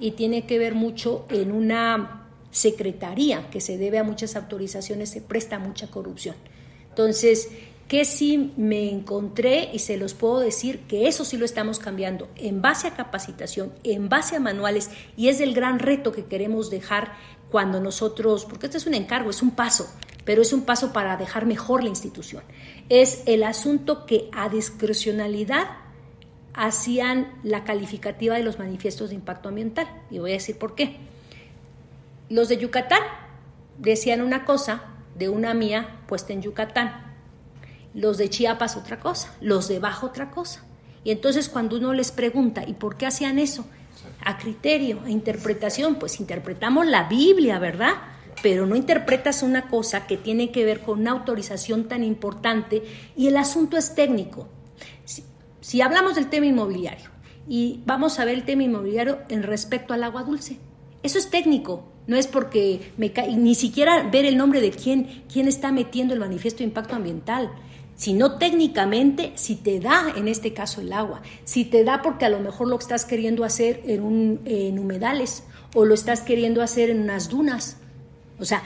y 0.00 0.12
tiene 0.12 0.46
que 0.46 0.58
ver 0.58 0.74
mucho 0.74 1.26
en 1.28 1.52
una 1.52 2.28
secretaría 2.50 3.50
que 3.50 3.60
se 3.60 3.76
debe 3.76 3.98
a 3.98 4.04
muchas 4.04 4.36
autorizaciones, 4.36 5.10
se 5.10 5.20
presta 5.20 5.58
mucha 5.58 5.90
corrupción. 5.90 6.36
Entonces, 6.88 7.48
que 7.88 8.04
sí 8.04 8.52
me 8.56 8.90
encontré 8.90 9.70
y 9.72 9.80
se 9.80 9.96
los 9.96 10.14
puedo 10.14 10.40
decir 10.40 10.80
que 10.88 11.06
eso 11.06 11.24
sí 11.24 11.36
lo 11.36 11.44
estamos 11.44 11.78
cambiando 11.78 12.28
en 12.36 12.62
base 12.62 12.86
a 12.88 12.94
capacitación, 12.94 13.72
en 13.82 14.08
base 14.08 14.36
a 14.36 14.40
manuales 14.40 14.90
y 15.16 15.28
es 15.28 15.40
el 15.40 15.52
gran 15.52 15.78
reto 15.78 16.12
que 16.12 16.24
queremos 16.24 16.70
dejar 16.70 17.12
cuando 17.50 17.80
nosotros, 17.80 18.46
porque 18.46 18.66
este 18.66 18.78
es 18.78 18.86
un 18.86 18.94
encargo, 18.94 19.30
es 19.30 19.42
un 19.42 19.50
paso, 19.50 19.86
pero 20.24 20.42
es 20.42 20.52
un 20.52 20.62
paso 20.62 20.92
para 20.92 21.16
dejar 21.16 21.46
mejor 21.46 21.82
la 21.82 21.90
institución. 21.90 22.42
Es 22.88 23.22
el 23.26 23.42
asunto 23.42 24.06
que 24.06 24.28
a 24.32 24.48
discrecionalidad 24.48 25.66
hacían 26.54 27.32
la 27.42 27.64
calificativa 27.64 28.36
de 28.36 28.42
los 28.42 28.58
manifiestos 28.58 29.10
de 29.10 29.16
impacto 29.16 29.48
ambiental. 29.48 29.88
Y 30.10 30.18
voy 30.18 30.30
a 30.30 30.34
decir 30.34 30.58
por 30.58 30.74
qué. 30.74 30.96
Los 32.30 32.48
de 32.48 32.56
Yucatán 32.56 33.02
decían 33.78 34.22
una 34.22 34.44
cosa 34.44 34.84
de 35.16 35.28
una 35.28 35.52
mía 35.52 36.00
puesta 36.06 36.32
en 36.32 36.42
Yucatán. 36.42 37.14
Los 37.92 38.18
de 38.18 38.30
Chiapas 38.30 38.76
otra 38.76 38.98
cosa, 38.98 39.34
los 39.40 39.68
de 39.68 39.78
Bajo 39.78 40.06
otra 40.06 40.30
cosa. 40.30 40.64
Y 41.04 41.10
entonces 41.10 41.48
cuando 41.48 41.76
uno 41.76 41.92
les 41.92 42.12
pregunta, 42.12 42.64
¿y 42.66 42.72
por 42.72 42.96
qué 42.96 43.06
hacían 43.06 43.38
eso? 43.38 43.66
A 44.24 44.38
criterio, 44.38 45.00
a 45.04 45.10
interpretación, 45.10 45.96
pues 45.96 46.18
interpretamos 46.18 46.86
la 46.86 47.04
Biblia, 47.04 47.58
¿verdad? 47.58 47.94
Pero 48.42 48.66
no 48.66 48.76
interpretas 48.76 49.42
una 49.42 49.68
cosa 49.68 50.06
que 50.06 50.16
tiene 50.16 50.50
que 50.50 50.64
ver 50.64 50.80
con 50.80 51.00
una 51.00 51.12
autorización 51.12 51.88
tan 51.88 52.04
importante 52.04 52.82
y 53.16 53.26
el 53.28 53.36
asunto 53.36 53.76
es 53.76 53.94
técnico. 53.94 54.48
Si, 55.60 55.80
hablamos 55.80 56.14
del 56.14 56.28
tema 56.28 56.46
inmobiliario 56.46 57.10
y 57.48 57.80
vamos 57.86 58.18
a 58.18 58.24
ver 58.24 58.34
el 58.34 58.44
tema 58.44 58.64
inmobiliario 58.64 59.18
en 59.28 59.42
respecto 59.42 59.94
al 59.94 60.04
agua 60.04 60.22
dulce, 60.22 60.58
eso 61.02 61.18
es 61.18 61.30
técnico, 61.30 61.88
no 62.06 62.16
es 62.16 62.26
porque 62.26 62.92
me 62.96 63.12
ni 63.36 63.54
siquiera 63.54 64.02
ver 64.02 64.26
el 64.26 64.36
nombre 64.36 64.60
de 64.60 64.70
quién, 64.70 65.24
quién 65.32 65.48
está 65.48 65.72
metiendo 65.72 66.12
el 66.12 66.20
manifiesto 66.20 66.58
de 66.58 66.64
impacto 66.64 66.96
ambiental, 66.96 67.50
sino 67.96 68.36
técnicamente 68.38 69.32
si 69.36 69.56
te 69.56 69.80
da, 69.80 70.12
en 70.16 70.28
este 70.28 70.52
caso, 70.52 70.80
el 70.80 70.92
agua, 70.92 71.22
si 71.44 71.64
te 71.64 71.84
da 71.84 72.02
porque 72.02 72.24
a 72.24 72.28
lo 72.28 72.40
mejor 72.40 72.68
lo 72.68 72.78
estás 72.78 73.04
queriendo 73.04 73.44
hacer 73.44 73.82
en, 73.86 74.02
un, 74.02 74.40
en 74.44 74.78
humedales 74.78 75.44
o 75.74 75.84
lo 75.84 75.94
estás 75.94 76.20
queriendo 76.20 76.62
hacer 76.62 76.90
en 76.90 77.00
unas 77.00 77.28
dunas 77.28 77.78
o 78.38 78.44
sea, 78.44 78.62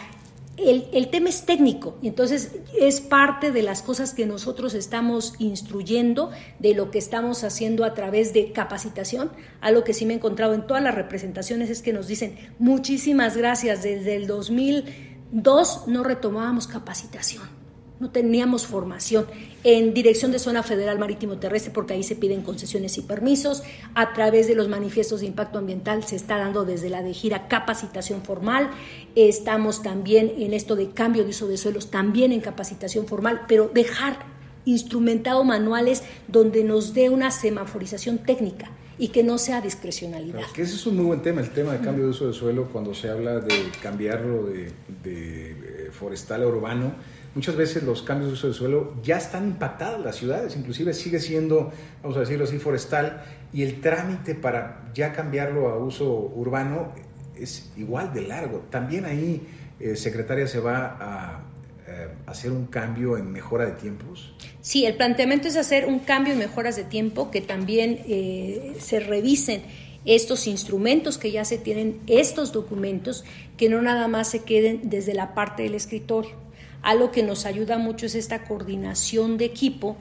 el, 0.56 1.08
tema 1.08 1.28
es 1.28 1.46
técnico 1.46 1.98
entonces 2.02 2.56
es 2.80 3.00
parte 3.00 3.52
de 3.52 3.62
las 3.62 3.82
cosas 3.82 4.12
que 4.12 4.26
nosotros 4.26 4.74
estamos 4.74 5.34
instruyendo, 5.38 6.30
de 6.58 6.74
lo 6.74 6.90
que 6.90 6.98
estamos 6.98 7.44
haciendo 7.44 7.84
a 7.84 7.94
través 7.94 8.32
de 8.32 8.50
capacitación. 8.52 9.30
Algo 9.60 9.84
que 9.84 9.94
sí 9.94 10.04
me 10.04 10.14
he 10.14 10.16
encontrado 10.16 10.54
en 10.54 10.66
todas 10.66 10.82
las 10.82 10.94
representaciones 10.94 11.70
es 11.70 11.80
que 11.80 11.92
nos 11.92 12.08
dicen 12.08 12.36
muchísimas 12.58 13.36
gracias, 13.36 13.84
desde 13.84 14.16
el 14.16 14.26
2002 14.26 15.84
no 15.86 16.02
retomábamos 16.02 16.66
capacitación 16.66 17.57
no 18.00 18.10
teníamos 18.10 18.66
formación 18.66 19.26
en 19.64 19.92
dirección 19.92 20.30
de 20.30 20.38
zona 20.38 20.62
federal 20.62 20.98
marítimo 20.98 21.38
terrestre 21.38 21.72
porque 21.74 21.94
ahí 21.94 22.02
se 22.02 22.16
piden 22.16 22.42
concesiones 22.42 22.96
y 22.98 23.02
permisos, 23.02 23.62
a 23.94 24.12
través 24.12 24.46
de 24.46 24.54
los 24.54 24.68
manifiestos 24.68 25.20
de 25.20 25.26
impacto 25.26 25.58
ambiental 25.58 26.04
se 26.04 26.16
está 26.16 26.38
dando 26.38 26.64
desde 26.64 26.90
la 26.90 27.02
de 27.02 27.12
gira 27.12 27.48
capacitación 27.48 28.22
formal, 28.22 28.70
estamos 29.16 29.82
también 29.82 30.32
en 30.38 30.54
esto 30.54 30.76
de 30.76 30.90
cambio 30.90 31.24
de 31.24 31.30
uso 31.30 31.48
de 31.48 31.56
suelos, 31.56 31.90
también 31.90 32.32
en 32.32 32.40
capacitación 32.40 33.06
formal, 33.06 33.42
pero 33.48 33.70
dejar 33.72 34.18
instrumentado 34.64 35.44
manuales 35.44 36.02
donde 36.28 36.62
nos 36.62 36.94
dé 36.94 37.08
una 37.10 37.30
semaforización 37.30 38.18
técnica 38.18 38.70
y 38.98 39.08
que 39.08 39.22
no 39.22 39.38
sea 39.38 39.60
discrecionalidad. 39.60 40.40
que 40.52 40.62
ese 40.62 40.74
es 40.74 40.86
un 40.86 40.96
muy 40.96 41.06
buen 41.06 41.22
tema, 41.22 41.40
el 41.40 41.50
tema 41.50 41.72
de 41.72 41.78
cambio 41.78 42.04
de 42.04 42.10
uso 42.10 42.26
de 42.26 42.32
suelo, 42.32 42.68
cuando 42.72 42.94
se 42.94 43.08
habla 43.08 43.38
de 43.38 43.70
cambiarlo 43.80 44.46
de, 44.46 44.72
de 45.04 45.50
eh, 45.50 45.90
forestal 45.92 46.42
a 46.42 46.48
urbano 46.48 46.92
muchas 47.38 47.54
veces 47.54 47.84
los 47.84 48.02
cambios 48.02 48.30
de 48.30 48.34
uso 48.34 48.48
del 48.48 48.56
suelo 48.56 48.94
ya 49.00 49.16
están 49.16 49.46
impactadas 49.46 50.00
las 50.00 50.16
ciudades, 50.16 50.56
inclusive 50.56 50.92
sigue 50.92 51.20
siendo, 51.20 51.70
vamos 52.02 52.16
a 52.16 52.20
decirlo 52.20 52.46
así, 52.46 52.58
forestal, 52.58 53.22
y 53.52 53.62
el 53.62 53.80
trámite 53.80 54.34
para 54.34 54.90
ya 54.92 55.12
cambiarlo 55.12 55.68
a 55.68 55.78
uso 55.78 56.32
urbano 56.34 56.92
es 57.36 57.70
igual 57.76 58.12
de 58.12 58.22
largo. 58.22 58.64
También 58.70 59.04
ahí, 59.04 59.40
eh, 59.78 59.94
secretaria, 59.94 60.48
se 60.48 60.58
va 60.58 60.96
a 60.98 61.42
eh, 61.86 62.08
hacer 62.26 62.50
un 62.50 62.66
cambio 62.66 63.16
en 63.16 63.30
mejora 63.30 63.66
de 63.66 63.72
tiempos. 63.72 64.34
Sí, 64.60 64.84
el 64.84 64.96
planteamiento 64.96 65.46
es 65.46 65.56
hacer 65.56 65.86
un 65.86 66.00
cambio 66.00 66.32
en 66.32 66.40
mejoras 66.40 66.74
de 66.74 66.82
tiempo 66.82 67.30
que 67.30 67.40
también 67.40 68.00
eh, 68.08 68.74
se 68.80 68.98
revisen 68.98 69.62
estos 70.04 70.48
instrumentos 70.48 71.18
que 71.18 71.30
ya 71.30 71.44
se 71.44 71.56
tienen, 71.56 72.00
estos 72.08 72.50
documentos, 72.50 73.24
que 73.56 73.68
no 73.68 73.80
nada 73.80 74.08
más 74.08 74.28
se 74.28 74.42
queden 74.42 74.90
desde 74.90 75.14
la 75.14 75.34
parte 75.34 75.62
del 75.62 75.76
escritorio. 75.76 76.47
Algo 76.82 77.10
que 77.10 77.22
nos 77.22 77.46
ayuda 77.46 77.78
mucho 77.78 78.06
es 78.06 78.14
esta 78.14 78.44
coordinación 78.44 79.38
de 79.38 79.46
equipo 79.46 79.96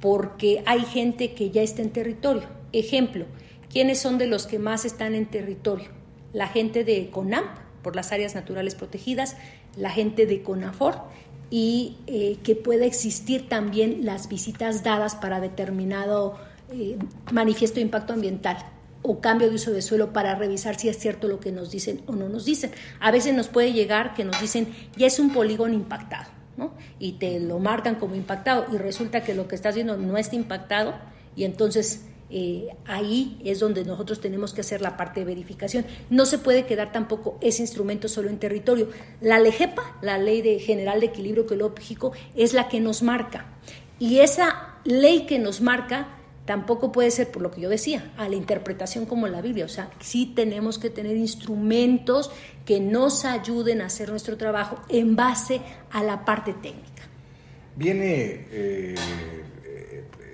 porque 0.00 0.62
hay 0.66 0.80
gente 0.80 1.34
que 1.34 1.50
ya 1.50 1.62
está 1.62 1.82
en 1.82 1.90
territorio. 1.90 2.44
Ejemplo, 2.72 3.26
¿quiénes 3.70 3.98
son 3.98 4.18
de 4.18 4.26
los 4.26 4.46
que 4.46 4.58
más 4.58 4.84
están 4.84 5.14
en 5.14 5.26
territorio? 5.26 5.88
La 6.32 6.46
gente 6.46 6.84
de 6.84 7.10
CONAMP, 7.10 7.48
por 7.82 7.96
las 7.96 8.12
áreas 8.12 8.34
naturales 8.34 8.74
protegidas, 8.74 9.36
la 9.76 9.90
gente 9.90 10.26
de 10.26 10.42
CONAFOR 10.42 11.02
y 11.50 11.96
eh, 12.06 12.38
que 12.44 12.54
pueda 12.54 12.86
existir 12.86 13.48
también 13.48 14.04
las 14.04 14.28
visitas 14.28 14.84
dadas 14.84 15.16
para 15.16 15.40
determinado 15.40 16.38
eh, 16.72 16.96
manifiesto 17.32 17.76
de 17.76 17.82
impacto 17.82 18.12
ambiental 18.12 18.58
o 19.02 19.20
cambio 19.20 19.48
de 19.48 19.54
uso 19.54 19.70
de 19.70 19.82
suelo 19.82 20.12
para 20.12 20.34
revisar 20.34 20.78
si 20.78 20.88
es 20.88 20.98
cierto 20.98 21.28
lo 21.28 21.40
que 21.40 21.52
nos 21.52 21.70
dicen 21.70 22.02
o 22.06 22.12
no 22.12 22.28
nos 22.28 22.44
dicen. 22.44 22.70
A 23.00 23.10
veces 23.10 23.34
nos 23.34 23.48
puede 23.48 23.72
llegar 23.72 24.14
que 24.14 24.24
nos 24.24 24.40
dicen 24.40 24.68
ya 24.96 25.06
es 25.06 25.18
un 25.18 25.32
polígono 25.32 25.74
impactado, 25.74 26.30
¿no? 26.56 26.74
Y 26.98 27.12
te 27.12 27.40
lo 27.40 27.58
marcan 27.58 27.96
como 27.96 28.14
impactado 28.14 28.66
y 28.72 28.78
resulta 28.78 29.22
que 29.22 29.34
lo 29.34 29.48
que 29.48 29.54
estás 29.54 29.74
viendo 29.74 29.96
no 29.96 30.18
está 30.18 30.36
impactado 30.36 30.94
y 31.34 31.44
entonces 31.44 32.04
eh, 32.32 32.68
ahí 32.86 33.40
es 33.44 33.58
donde 33.58 33.84
nosotros 33.84 34.20
tenemos 34.20 34.54
que 34.54 34.60
hacer 34.60 34.80
la 34.80 34.96
parte 34.96 35.20
de 35.20 35.26
verificación. 35.26 35.84
No 36.10 36.26
se 36.26 36.38
puede 36.38 36.64
quedar 36.64 36.92
tampoco 36.92 37.38
ese 37.40 37.62
instrumento 37.62 38.08
solo 38.08 38.28
en 38.28 38.38
territorio. 38.38 38.88
La 39.20 39.38
LEGEPA, 39.40 39.98
la 40.02 40.16
Ley 40.16 40.40
de 40.42 40.60
General 40.60 41.00
de 41.00 41.06
Equilibrio 41.06 41.44
Ecológico, 41.44 42.12
es 42.36 42.52
la 42.52 42.68
que 42.68 42.80
nos 42.80 43.02
marca. 43.02 43.46
Y 43.98 44.20
esa 44.20 44.76
ley 44.84 45.26
que 45.26 45.38
nos 45.38 45.60
marca 45.60 46.19
tampoco 46.44 46.92
puede 46.92 47.10
ser, 47.10 47.30
por 47.30 47.42
lo 47.42 47.50
que 47.50 47.60
yo 47.60 47.68
decía, 47.68 48.12
a 48.16 48.28
la 48.28 48.36
interpretación 48.36 49.06
como 49.06 49.28
la 49.28 49.40
Biblia. 49.40 49.64
O 49.64 49.68
sea, 49.68 49.90
sí 50.00 50.32
tenemos 50.34 50.78
que 50.78 50.90
tener 50.90 51.16
instrumentos 51.16 52.30
que 52.64 52.80
nos 52.80 53.24
ayuden 53.24 53.82
a 53.82 53.86
hacer 53.86 54.10
nuestro 54.10 54.36
trabajo 54.36 54.80
en 54.88 55.16
base 55.16 55.60
a 55.90 56.02
la 56.02 56.24
parte 56.24 56.52
técnica. 56.54 57.02
Viene 57.76 58.46
eh, 58.50 58.94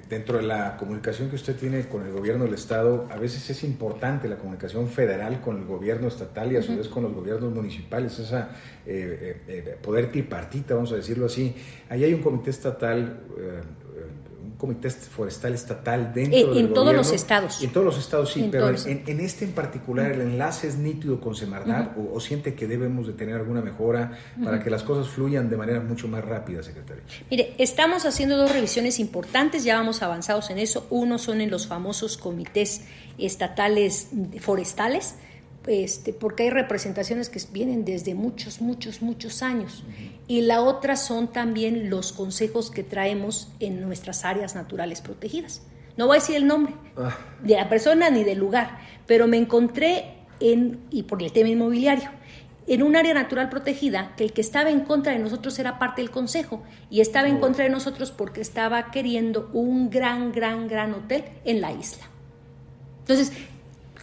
dentro 0.08 0.36
de 0.36 0.44
la 0.44 0.76
comunicación 0.76 1.28
que 1.28 1.36
usted 1.36 1.56
tiene 1.56 1.86
con 1.88 2.06
el 2.06 2.12
gobierno 2.12 2.44
del 2.44 2.54
Estado, 2.54 3.08
a 3.10 3.16
veces 3.16 3.48
es 3.50 3.64
importante 3.64 4.28
la 4.28 4.36
comunicación 4.36 4.88
federal 4.88 5.40
con 5.40 5.58
el 5.58 5.64
gobierno 5.64 6.08
estatal 6.08 6.52
y 6.52 6.56
a 6.56 6.62
su 6.62 6.76
vez 6.76 6.88
con 6.88 7.02
los 7.02 7.12
gobiernos 7.12 7.52
municipales, 7.52 8.18
esa 8.18 8.50
eh, 8.86 9.42
eh, 9.48 9.76
poder 9.82 10.10
tripartita, 10.12 10.74
vamos 10.74 10.92
a 10.92 10.96
decirlo 10.96 11.26
así. 11.26 11.54
Ahí 11.88 12.04
hay 12.04 12.14
un 12.14 12.22
comité 12.22 12.50
estatal 12.50 13.20
comité 14.56 14.90
forestal 14.90 15.54
estatal 15.54 16.12
dentro 16.14 16.52
en, 16.52 16.66
en 16.66 16.74
todos 16.74 16.94
los 16.94 17.12
estados. 17.12 17.62
En 17.62 17.70
todos 17.70 17.84
los 17.84 17.98
estados, 17.98 18.32
sí, 18.32 18.48
pero 18.50 18.68
en, 18.68 19.20
este 19.20 19.44
en 19.44 19.52
particular, 19.52 20.12
¿el 20.12 20.22
enlace 20.22 20.68
es 20.68 20.76
nítido 20.76 21.20
con 21.20 21.34
Semarnat 21.34 21.96
o, 21.96 22.18
siente 22.20 22.54
que 22.54 22.66
debemos 22.66 23.06
de 23.06 23.12
tener 23.12 23.36
alguna 23.36 23.60
mejora 23.60 24.18
para 24.42 24.62
que 24.62 24.70
las 24.70 24.82
cosas 24.82 25.08
fluyan 25.08 25.50
de 25.50 25.56
manera 25.56 25.80
mucho 25.80 26.08
más 26.08 26.24
rápida, 26.24 26.62
secretario? 26.62 27.02
Mire, 27.30 27.54
estamos 27.58 28.06
haciendo 28.06 28.36
dos 28.36 28.52
revisiones 28.52 28.98
importantes, 28.98 29.64
ya 29.64 29.76
vamos 29.76 30.02
avanzados 30.02 30.50
en 30.50 30.58
eso. 30.58 30.86
Uno 30.90 31.18
son 31.18 31.40
en 31.40 31.50
los 31.50 31.66
famosos 31.66 32.16
comités 32.16 32.82
estatales 33.18 34.08
forestales, 34.40 35.16
este, 35.66 36.12
porque 36.12 36.44
hay 36.44 36.50
representaciones 36.50 37.28
que 37.28 37.40
vienen 37.52 37.84
desde 37.84 38.14
muchos, 38.14 38.60
muchos, 38.60 39.02
muchos 39.02 39.42
años. 39.42 39.84
Y 40.28 40.42
la 40.42 40.60
otra 40.60 40.96
son 40.96 41.28
también 41.28 41.88
los 41.88 42.12
consejos 42.12 42.70
que 42.70 42.82
traemos 42.82 43.48
en 43.60 43.80
nuestras 43.80 44.24
áreas 44.24 44.54
naturales 44.54 45.00
protegidas. 45.00 45.62
No 45.96 46.06
voy 46.06 46.16
a 46.16 46.20
decir 46.20 46.36
el 46.36 46.46
nombre 46.46 46.74
ah. 46.96 47.16
de 47.42 47.54
la 47.54 47.68
persona 47.68 48.10
ni 48.10 48.24
del 48.24 48.38
lugar, 48.38 48.78
pero 49.06 49.26
me 49.26 49.36
encontré 49.36 50.16
en, 50.40 50.80
y 50.90 51.04
por 51.04 51.22
el 51.22 51.32
tema 51.32 51.48
inmobiliario, 51.48 52.10
en 52.66 52.82
un 52.82 52.96
área 52.96 53.14
natural 53.14 53.48
protegida 53.48 54.14
que 54.16 54.24
el 54.24 54.32
que 54.32 54.40
estaba 54.40 54.70
en 54.70 54.80
contra 54.80 55.12
de 55.12 55.20
nosotros 55.20 55.58
era 55.58 55.78
parte 55.78 56.02
del 56.02 56.10
consejo 56.10 56.62
y 56.90 57.00
estaba 57.00 57.28
en 57.28 57.38
contra 57.38 57.64
de 57.64 57.70
nosotros 57.70 58.10
porque 58.10 58.40
estaba 58.40 58.90
queriendo 58.90 59.50
un 59.52 59.88
gran, 59.88 60.32
gran, 60.32 60.66
gran 60.66 60.92
hotel 60.92 61.24
en 61.44 61.60
la 61.60 61.72
isla. 61.72 62.04
Entonces, 63.00 63.32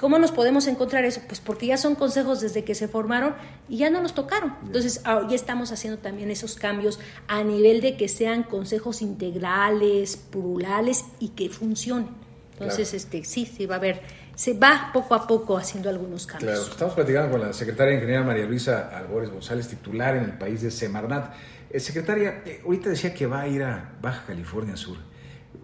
¿Cómo 0.04 0.20
nos 0.20 0.34
podemos 0.34 0.68
encontrar 0.68 1.06
eso? 1.06 1.22
Pues 1.30 1.40
porque 1.40 1.66
ya 1.66 1.78
son 1.78 1.96
consejos 1.96 2.42
desde 2.42 2.66
que 2.66 2.76
se 2.76 2.90
formaron 2.90 3.36
y 3.70 3.78
ya 3.78 3.90
no 3.90 4.02
nos 4.02 4.14
tocaron. 4.14 4.54
Entonces, 4.66 5.00
ah, 5.06 5.26
ya 5.30 5.36
estamos 5.38 5.72
haciendo 5.72 5.98
también 5.98 6.30
esos 6.30 6.56
cambios 6.56 7.00
a 7.30 7.42
nivel 7.46 7.80
de 7.80 7.96
que 7.96 8.10
sean 8.10 8.44
consejos 8.44 9.02
integrales, 9.02 10.18
plurales 10.18 11.06
y 11.22 11.30
que 11.30 11.48
funcionen. 11.48 12.10
Entonces, 12.52 12.94
este, 12.94 13.24
sí, 13.24 13.46
sí 13.46 13.66
va 13.66 13.76
a 13.76 13.78
haber, 13.78 14.02
se 14.36 14.54
va 14.56 14.90
poco 14.92 15.16
a 15.16 15.26
poco 15.26 15.56
haciendo 15.56 15.90
algunos 15.90 16.28
cambios. 16.28 16.52
Claro, 16.52 16.70
estamos 16.70 16.96
platicando 16.96 17.32
con 17.32 17.40
la 17.40 17.54
secretaria 17.54 17.92
de 17.92 17.96
Ingeniería 18.00 18.26
María 18.26 18.46
Luisa 18.46 18.90
Albores 18.90 19.30
González, 19.30 19.70
titular 19.70 20.18
en 20.18 20.26
el 20.26 20.34
país 20.38 20.62
de 20.62 20.70
Semarnat. 20.70 21.34
Eh, 21.70 21.80
secretaria, 21.80 22.44
eh, 22.46 22.60
ahorita 22.66 22.90
decía 22.90 23.14
que 23.14 23.26
va 23.26 23.40
a 23.40 23.48
ir 23.48 23.64
a 23.64 23.94
Baja 24.02 24.26
California 24.28 24.76
Sur. 24.76 24.98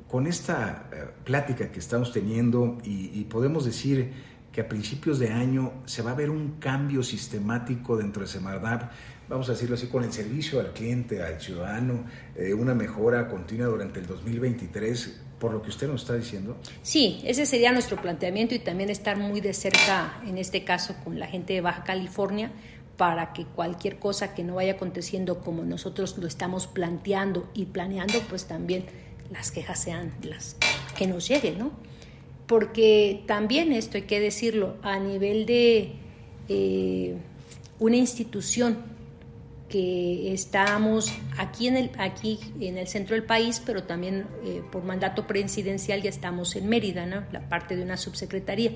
Con 0.07 0.27
esta 0.27 0.87
eh, 0.93 1.07
plática 1.25 1.73
que 1.73 1.79
estamos 1.79 2.13
teniendo 2.13 2.77
y 2.85 3.25
podemos 3.25 3.65
decir 3.65 4.28
que 4.51 4.61
a 4.61 4.67
principios 4.67 5.19
de 5.19 5.29
año 5.29 5.73
se 5.85 6.01
va 6.01 6.11
a 6.11 6.15
ver 6.15 6.29
un 6.29 6.59
cambio 6.59 7.03
sistemático 7.03 7.97
dentro 7.97 8.21
de 8.21 8.27
Semarnat, 8.27 8.91
vamos 9.27 9.47
a 9.49 9.51
decirlo 9.53 9.75
así, 9.75 9.87
con 9.87 10.03
el 10.03 10.11
servicio 10.11 10.59
al 10.59 10.73
cliente, 10.73 11.21
al 11.21 11.39
ciudadano, 11.39 12.05
eh, 12.35 12.53
una 12.53 12.73
mejora 12.73 13.27
continua 13.27 13.67
durante 13.67 13.99
el 13.99 14.07
2023, 14.07 15.21
por 15.39 15.53
lo 15.53 15.61
que 15.61 15.69
usted 15.69 15.87
nos 15.87 16.01
está 16.01 16.15
diciendo? 16.15 16.57
Sí, 16.81 17.21
ese 17.23 17.45
sería 17.45 17.71
nuestro 17.71 18.01
planteamiento 18.01 18.55
y 18.55 18.59
también 18.59 18.89
estar 18.89 19.17
muy 19.17 19.39
de 19.39 19.53
cerca, 19.53 20.19
en 20.25 20.37
este 20.37 20.63
caso, 20.63 20.95
con 21.03 21.19
la 21.19 21.27
gente 21.27 21.53
de 21.53 21.61
Baja 21.61 21.83
California, 21.83 22.51
para 22.97 23.31
que 23.31 23.45
cualquier 23.45 23.97
cosa 23.97 24.33
que 24.33 24.43
no 24.43 24.55
vaya 24.55 24.73
aconteciendo 24.73 25.39
como 25.39 25.63
nosotros 25.63 26.17
lo 26.17 26.27
estamos 26.27 26.67
planteando 26.67 27.49
y 27.53 27.67
planeando, 27.67 28.19
pues 28.29 28.45
también 28.45 28.85
las 29.31 29.51
quejas 29.51 29.81
sean 29.81 30.11
las 30.23 30.57
que 30.97 31.07
nos 31.07 31.27
lleguen, 31.27 31.59
¿no? 31.59 31.71
Porque 32.49 33.23
también 33.27 33.71
esto 33.71 33.97
hay 33.97 34.05
que 34.05 34.19
decirlo, 34.19 34.77
a 34.81 34.97
nivel 34.97 35.45
de 35.45 35.91
eh, 36.49 37.15
una 37.77 37.95
institución 37.95 38.79
que 39.69 40.33
estamos 40.33 41.13
aquí 41.37 41.67
en 41.67 41.77
el, 41.77 41.91
aquí 41.99 42.39
en 42.59 42.79
el 42.79 42.87
centro 42.87 43.13
del 43.15 43.23
país, 43.23 43.61
pero 43.63 43.83
también 43.83 44.25
eh, 44.43 44.63
por 44.71 44.83
mandato 44.83 45.27
presidencial 45.27 46.01
ya 46.01 46.09
estamos 46.09 46.55
en 46.55 46.67
Mérida, 46.67 47.05
¿no? 47.05 47.23
la 47.31 47.47
parte 47.47 47.75
de 47.75 47.83
una 47.83 47.97
subsecretaría, 47.97 48.71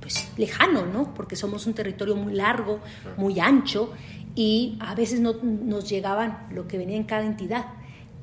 pues 0.00 0.30
lejano, 0.36 0.86
¿no? 0.86 1.12
porque 1.12 1.34
somos 1.34 1.66
un 1.66 1.74
territorio 1.74 2.14
muy 2.14 2.32
largo, 2.32 2.78
muy 3.16 3.40
ancho, 3.40 3.92
y 4.36 4.78
a 4.78 4.94
veces 4.94 5.18
no 5.18 5.32
nos 5.42 5.90
llegaban 5.90 6.46
lo 6.52 6.68
que 6.68 6.78
venía 6.78 6.96
en 6.96 7.04
cada 7.04 7.26
entidad. 7.26 7.64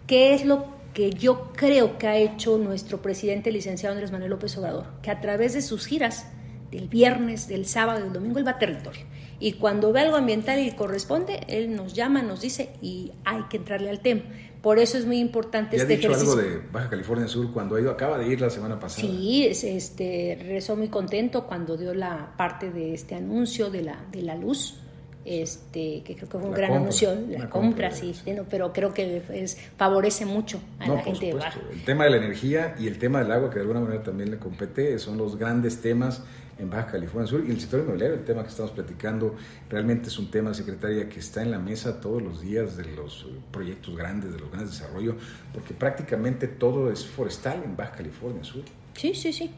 ¿Qué 0.08 0.34
es 0.34 0.46
lo 0.46 0.82
que 0.94 1.12
yo 1.12 1.52
creo 1.56 1.98
que 1.98 2.08
ha 2.08 2.18
hecho 2.18 2.58
nuestro 2.58 3.02
presidente 3.02 3.52
licenciado 3.52 3.94
Andrés 3.94 4.12
Manuel 4.12 4.32
López 4.32 4.58
Obrador, 4.58 4.86
que 5.02 5.12
a 5.12 5.20
través 5.20 5.54
de 5.54 5.62
sus 5.62 5.86
giras 5.86 6.28
del 6.72 6.88
viernes, 6.88 7.48
del 7.48 7.66
sábado, 7.66 8.00
del 8.00 8.14
domingo, 8.14 8.40
él 8.40 8.48
va 8.48 8.52
a 8.52 8.60
territorio. 8.60 9.06
Y 9.40 9.54
cuando 9.54 9.92
ve 9.92 10.02
algo 10.02 10.16
ambiental 10.16 10.60
y 10.60 10.72
corresponde, 10.72 11.42
él 11.48 11.76
nos 11.76 11.94
llama, 11.94 12.22
nos 12.22 12.42
dice 12.42 12.70
y 12.82 13.12
hay 13.26 13.44
que 13.50 13.58
entrarle 13.58 13.90
al 13.90 14.00
tema. 14.00 14.22
Por 14.62 14.80
eso 14.80 14.98
es 14.98 15.06
muy 15.06 15.20
importante 15.20 15.76
este 15.76 15.94
ha 15.94 15.98
dicho 15.98 16.14
algo 16.14 16.36
de 16.38 16.62
Baja 16.72 16.90
California 16.90 17.28
Sur 17.28 17.52
cuando 17.52 17.76
ha 17.76 17.82
ido, 17.82 17.92
acaba 17.92 18.18
de 18.18 18.28
ir 18.28 18.40
la 18.40 18.50
semana 18.50 18.80
pasada. 18.80 19.06
Sí, 19.06 19.46
este, 19.46 20.40
rezó 20.48 20.78
muy 20.78 20.88
contento 20.88 21.46
cuando 21.46 21.76
dio 21.76 21.94
la 21.94 22.34
parte 22.38 22.72
de 22.72 22.94
este 22.94 23.16
anuncio 23.16 23.70
de 23.70 23.82
la, 23.82 24.06
de 24.12 24.22
la 24.22 24.36
luz 24.36 24.83
este 25.26 26.04
que 26.04 26.16
creo 26.16 26.30
que 26.30 26.38
fue 26.38 26.48
un 26.48 26.54
gran 26.54 26.74
anuncio, 26.74 27.16
la, 27.30 27.50
compra, 27.50 27.92
sí, 27.92 28.14
pero 28.50 28.74
creo 28.74 28.94
que 28.94 29.22
es, 29.32 29.58
favorece 29.78 30.26
mucho 30.26 30.60
a 30.80 30.88
la 30.88 31.02
gente 31.02 31.28
de 31.28 31.34
Baja. 31.34 31.60
El 31.72 31.84
tema 31.86 32.06
de 32.06 32.12
la 32.12 32.18
energía 32.18 32.76
y 32.80 32.88
el 32.88 32.98
tema 33.00 33.20
del 33.20 33.32
agua, 33.32 33.50
que 33.50 33.56
de 33.56 33.62
alguna 33.62 33.80
manera 33.80 34.04
también 34.04 34.32
le 34.32 34.38
compete, 34.38 34.98
son 35.00 35.18
los 35.18 35.38
grandes 35.38 35.82
temas 35.82 36.24
en 36.60 36.70
Baja 36.70 36.88
California 36.88 37.28
Sur. 37.28 37.44
Y 37.48 37.52
el 37.52 37.60
sector 37.60 37.80
inmobiliario, 37.80 38.16
el 38.16 38.26
tema 38.26 38.44
que 38.44 38.50
estamos 38.50 38.72
platicando, 38.72 39.36
realmente 39.70 40.10
es 40.10 40.20
un 40.20 40.30
tema, 40.30 40.54
secretaria, 40.54 41.10
que 41.10 41.20
está 41.20 41.42
en 41.42 41.52
la 41.52 41.60
mesa 41.60 42.00
todos 42.00 42.22
los 42.22 42.42
días 42.42 42.78
de 42.78 42.86
los 42.96 43.26
proyectos 43.52 43.96
grandes, 43.96 44.34
de 44.34 44.40
los 44.40 44.50
grandes 44.52 44.72
desarrollos, 44.72 45.16
porque 45.54 45.74
prácticamente 45.74 46.48
todo 46.48 46.92
es 46.92 47.06
forestal 47.06 47.64
en 47.64 47.76
Baja 47.76 47.94
California 47.94 48.44
Sur. 48.44 48.64
Sí, 48.96 49.14
sí, 49.14 49.34
sí. 49.34 49.52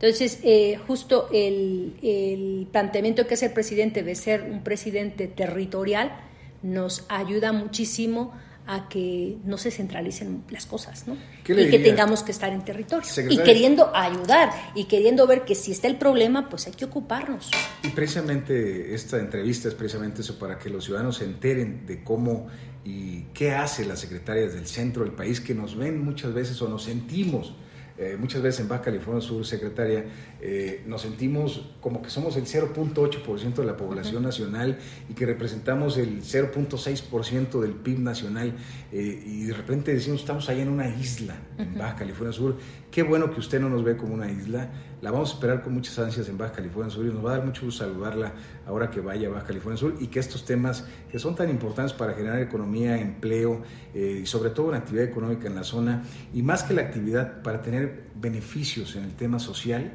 Entonces, 0.00 0.40
eh, 0.42 0.78
justo 0.86 1.28
el, 1.32 2.68
planteamiento 2.70 3.26
que 3.26 3.34
hace 3.34 3.46
el 3.46 3.52
presidente 3.52 4.02
de 4.02 4.14
ser 4.14 4.42
un 4.42 4.62
presidente 4.62 5.26
territorial 5.26 6.20
nos 6.62 7.06
ayuda 7.08 7.52
muchísimo 7.52 8.34
a 8.66 8.88
que 8.88 9.36
no 9.44 9.58
se 9.58 9.70
centralicen 9.70 10.42
las 10.50 10.66
cosas, 10.66 11.06
¿no? 11.06 11.14
Y 11.14 11.70
que 11.70 11.78
tengamos 11.78 12.24
que 12.24 12.32
estar 12.32 12.52
en 12.52 12.64
territorio. 12.64 13.08
Y 13.30 13.38
queriendo 13.38 13.94
ayudar 13.94 14.50
y 14.74 14.84
queriendo 14.84 15.26
ver 15.26 15.44
que 15.44 15.54
si 15.54 15.70
está 15.70 15.86
el 15.86 15.96
problema, 15.96 16.48
pues 16.48 16.66
hay 16.66 16.72
que 16.72 16.84
ocuparnos. 16.84 17.50
Y 17.84 17.88
precisamente 17.90 18.92
esta 18.92 19.18
entrevista 19.18 19.68
es 19.68 19.74
precisamente 19.74 20.22
eso, 20.22 20.36
para 20.38 20.58
que 20.58 20.68
los 20.68 20.84
ciudadanos 20.84 21.18
se 21.18 21.24
enteren 21.24 21.86
de 21.86 22.02
cómo 22.02 22.48
y 22.84 23.22
qué 23.32 23.52
hace 23.52 23.84
las 23.84 24.00
secretarias 24.00 24.52
del 24.52 24.66
centro 24.66 25.04
del 25.04 25.12
país, 25.12 25.40
que 25.40 25.54
nos 25.54 25.76
ven 25.76 26.04
muchas 26.04 26.34
veces 26.34 26.60
o 26.60 26.68
nos 26.68 26.82
sentimos 26.82 27.54
eh, 27.98 28.16
muchas 28.18 28.42
veces 28.42 28.60
en 28.60 28.68
Baja 28.68 28.82
California 28.82 29.20
Sur, 29.20 29.44
secretaria, 29.46 30.04
eh, 30.48 30.84
nos 30.86 31.02
sentimos 31.02 31.70
como 31.80 32.00
que 32.00 32.08
somos 32.08 32.36
el 32.36 32.44
0.8% 32.44 33.54
de 33.54 33.64
la 33.64 33.76
población 33.76 34.22
nacional 34.22 34.78
y 35.08 35.14
que 35.14 35.26
representamos 35.26 35.98
el 35.98 36.22
0.6% 36.22 37.60
del 37.60 37.72
PIB 37.72 37.98
nacional 37.98 38.54
y 38.92 39.42
de 39.42 39.52
repente 39.52 39.92
decimos 39.92 40.20
estamos 40.20 40.48
allá 40.48 40.62
en 40.62 40.68
una 40.68 40.88
isla, 40.88 41.34
en 41.58 41.76
Baja 41.76 41.96
California 41.96 42.32
Sur. 42.32 42.56
Qué 42.92 43.02
bueno 43.02 43.32
que 43.32 43.40
usted 43.40 43.60
no 43.60 43.68
nos 43.68 43.82
ve 43.82 43.96
como 43.96 44.14
una 44.14 44.30
isla. 44.30 44.70
La 45.02 45.10
vamos 45.10 45.32
a 45.32 45.34
esperar 45.34 45.62
con 45.62 45.74
muchas 45.74 45.98
ansias 45.98 46.28
en 46.28 46.38
Baja 46.38 46.52
California 46.52 46.90
Sur 46.90 47.06
y 47.06 47.08
nos 47.08 47.24
va 47.24 47.34
a 47.34 47.36
dar 47.38 47.44
mucho 47.44 47.64
gusto 47.64 47.84
saludarla 47.84 48.32
ahora 48.66 48.88
que 48.88 49.00
vaya 49.00 49.26
a 49.26 49.32
Baja 49.32 49.46
California 49.46 49.76
Sur 49.76 49.96
y 49.98 50.06
que 50.06 50.20
estos 50.20 50.44
temas 50.44 50.86
que 51.10 51.18
son 51.18 51.34
tan 51.34 51.50
importantes 51.50 51.92
para 51.92 52.14
generar 52.14 52.40
economía, 52.40 53.00
empleo 53.00 53.62
y 53.92 54.24
sobre 54.26 54.50
todo 54.50 54.68
una 54.68 54.78
actividad 54.78 55.06
económica 55.06 55.48
en 55.48 55.56
la 55.56 55.64
zona 55.64 56.04
y 56.32 56.42
más 56.42 56.62
que 56.62 56.72
la 56.72 56.82
actividad 56.82 57.42
para 57.42 57.62
tener 57.62 58.04
beneficios 58.14 58.94
en 58.94 59.02
el 59.02 59.16
tema 59.16 59.40
social, 59.40 59.92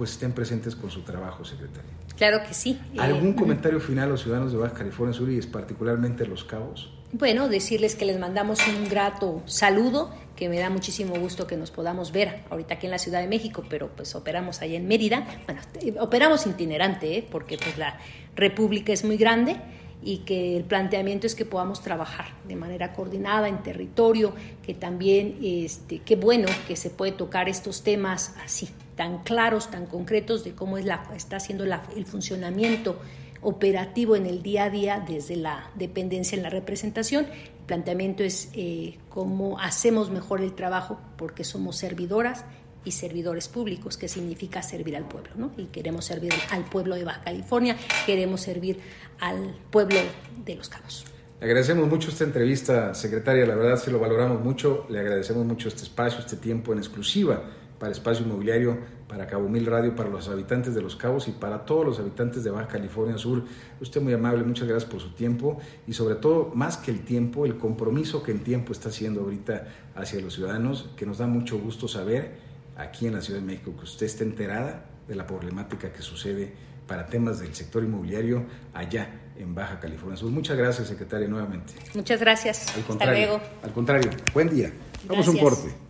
pues 0.00 0.12
estén 0.12 0.32
presentes 0.32 0.74
con 0.74 0.90
su 0.90 1.02
trabajo, 1.02 1.44
secretario. 1.44 1.90
Claro 2.16 2.42
que 2.42 2.54
sí. 2.54 2.80
¿Algún 2.96 3.34
comentario 3.34 3.78
final 3.80 4.06
a 4.06 4.12
los 4.12 4.22
ciudadanos 4.22 4.50
de 4.50 4.56
Baja 4.56 4.72
California 4.72 5.12
Sur 5.12 5.28
y 5.28 5.36
es 5.36 5.46
particularmente 5.46 6.26
Los 6.26 6.42
Cabos? 6.42 6.90
Bueno, 7.12 7.50
decirles 7.50 7.96
que 7.96 8.06
les 8.06 8.18
mandamos 8.18 8.60
un 8.66 8.88
grato 8.88 9.42
saludo, 9.44 10.10
que 10.36 10.48
me 10.48 10.58
da 10.58 10.70
muchísimo 10.70 11.16
gusto 11.16 11.46
que 11.46 11.58
nos 11.58 11.70
podamos 11.70 12.12
ver 12.12 12.44
ahorita 12.48 12.76
aquí 12.76 12.86
en 12.86 12.92
la 12.92 12.98
Ciudad 12.98 13.20
de 13.20 13.28
México, 13.28 13.62
pero 13.68 13.90
pues 13.94 14.14
operamos 14.14 14.62
allá 14.62 14.78
en 14.78 14.88
Mérida. 14.88 15.26
Bueno, 15.44 15.60
operamos 16.00 16.46
itinerante, 16.46 17.18
¿eh? 17.18 17.28
porque 17.30 17.58
pues 17.58 17.76
la 17.76 17.98
República 18.34 18.94
es 18.94 19.04
muy 19.04 19.18
grande 19.18 19.58
y 20.02 20.20
que 20.20 20.56
el 20.56 20.64
planteamiento 20.64 21.26
es 21.26 21.34
que 21.34 21.44
podamos 21.44 21.82
trabajar 21.82 22.28
de 22.48 22.56
manera 22.56 22.94
coordinada 22.94 23.48
en 23.48 23.62
territorio, 23.62 24.32
que 24.62 24.72
también, 24.72 25.36
este, 25.42 25.98
qué 25.98 26.16
bueno 26.16 26.48
que 26.66 26.76
se 26.76 26.88
puede 26.88 27.12
tocar 27.12 27.50
estos 27.50 27.82
temas 27.82 28.34
así, 28.42 28.70
tan 29.00 29.22
claros, 29.22 29.70
tan 29.70 29.86
concretos 29.86 30.44
de 30.44 30.54
cómo 30.54 30.76
es 30.76 30.84
la, 30.84 31.02
está 31.16 31.36
haciendo 31.36 31.64
el 31.64 32.04
funcionamiento 32.04 33.00
operativo 33.40 34.14
en 34.14 34.26
el 34.26 34.42
día 34.42 34.64
a 34.64 34.68
día 34.68 35.02
desde 35.08 35.36
la 35.36 35.70
dependencia 35.74 36.36
en 36.36 36.42
la 36.42 36.50
representación. 36.50 37.24
El 37.24 37.64
planteamiento 37.66 38.22
es 38.22 38.50
eh, 38.52 38.98
cómo 39.08 39.58
hacemos 39.58 40.10
mejor 40.10 40.42
el 40.42 40.54
trabajo 40.54 41.00
porque 41.16 41.44
somos 41.44 41.76
servidoras 41.76 42.44
y 42.84 42.90
servidores 42.90 43.48
públicos, 43.48 43.96
que 43.96 44.06
significa 44.06 44.60
servir 44.60 44.94
al 44.96 45.08
pueblo, 45.08 45.30
¿no? 45.34 45.50
Y 45.56 45.68
queremos 45.68 46.04
servir 46.04 46.34
al 46.50 46.66
pueblo 46.66 46.94
de 46.94 47.04
Baja 47.04 47.22
California, 47.24 47.78
queremos 48.04 48.42
servir 48.42 48.80
al 49.18 49.56
pueblo 49.70 49.98
de 50.44 50.56
Los 50.56 50.68
Cabos. 50.68 51.06
Le 51.40 51.46
agradecemos 51.46 51.88
mucho 51.88 52.10
esta 52.10 52.24
entrevista, 52.24 52.92
secretaria, 52.92 53.46
la 53.46 53.54
verdad 53.54 53.76
se 53.76 53.90
lo 53.90 53.98
valoramos 53.98 54.42
mucho, 54.42 54.84
le 54.90 55.00
agradecemos 55.00 55.46
mucho 55.46 55.68
este 55.68 55.84
espacio, 55.84 56.20
este 56.20 56.36
tiempo 56.36 56.74
en 56.74 56.80
exclusiva 56.80 57.44
para 57.80 57.92
Espacio 57.92 58.26
Inmobiliario, 58.26 58.78
para 59.08 59.26
Cabo 59.26 59.48
Mil 59.48 59.64
Radio, 59.64 59.96
para 59.96 60.10
los 60.10 60.28
habitantes 60.28 60.74
de 60.74 60.82
Los 60.82 60.96
Cabos 60.96 61.26
y 61.28 61.32
para 61.32 61.64
todos 61.64 61.84
los 61.84 61.98
habitantes 61.98 62.44
de 62.44 62.50
Baja 62.50 62.68
California 62.68 63.16
Sur. 63.16 63.44
Usted 63.80 64.02
muy 64.02 64.12
amable, 64.12 64.44
muchas 64.44 64.68
gracias 64.68 64.88
por 64.88 65.00
su 65.00 65.12
tiempo 65.14 65.58
y 65.88 65.94
sobre 65.94 66.16
todo, 66.16 66.52
más 66.54 66.76
que 66.76 66.90
el 66.90 67.00
tiempo, 67.00 67.46
el 67.46 67.56
compromiso 67.56 68.22
que 68.22 68.32
en 68.32 68.40
tiempo 68.40 68.72
está 68.72 68.90
haciendo 68.90 69.22
ahorita 69.22 69.66
hacia 69.96 70.20
los 70.20 70.34
ciudadanos, 70.34 70.90
que 70.94 71.06
nos 71.06 71.18
da 71.18 71.26
mucho 71.26 71.58
gusto 71.58 71.88
saber 71.88 72.32
aquí 72.76 73.06
en 73.06 73.14
la 73.14 73.22
Ciudad 73.22 73.40
de 73.40 73.46
México, 73.46 73.74
que 73.74 73.84
usted 73.84 74.06
esté 74.06 74.24
enterada 74.24 74.84
de 75.08 75.14
la 75.14 75.26
problemática 75.26 75.90
que 75.90 76.02
sucede 76.02 76.52
para 76.86 77.06
temas 77.06 77.40
del 77.40 77.54
sector 77.54 77.82
inmobiliario 77.82 78.44
allá 78.74 79.08
en 79.38 79.54
Baja 79.54 79.80
California 79.80 80.18
Sur. 80.18 80.30
Muchas 80.30 80.58
gracias, 80.58 80.86
secretaria, 80.86 81.26
nuevamente. 81.28 81.72
Muchas 81.94 82.20
gracias. 82.20 82.76
Al 82.76 82.82
contrario, 82.82 83.22
Hasta 83.22 83.38
luego. 83.38 83.50
Al 83.62 83.72
contrario, 83.72 84.10
buen 84.34 84.50
día. 84.50 84.70
Vamos 85.08 85.26
a 85.26 85.30
un 85.30 85.38
corte. 85.38 85.89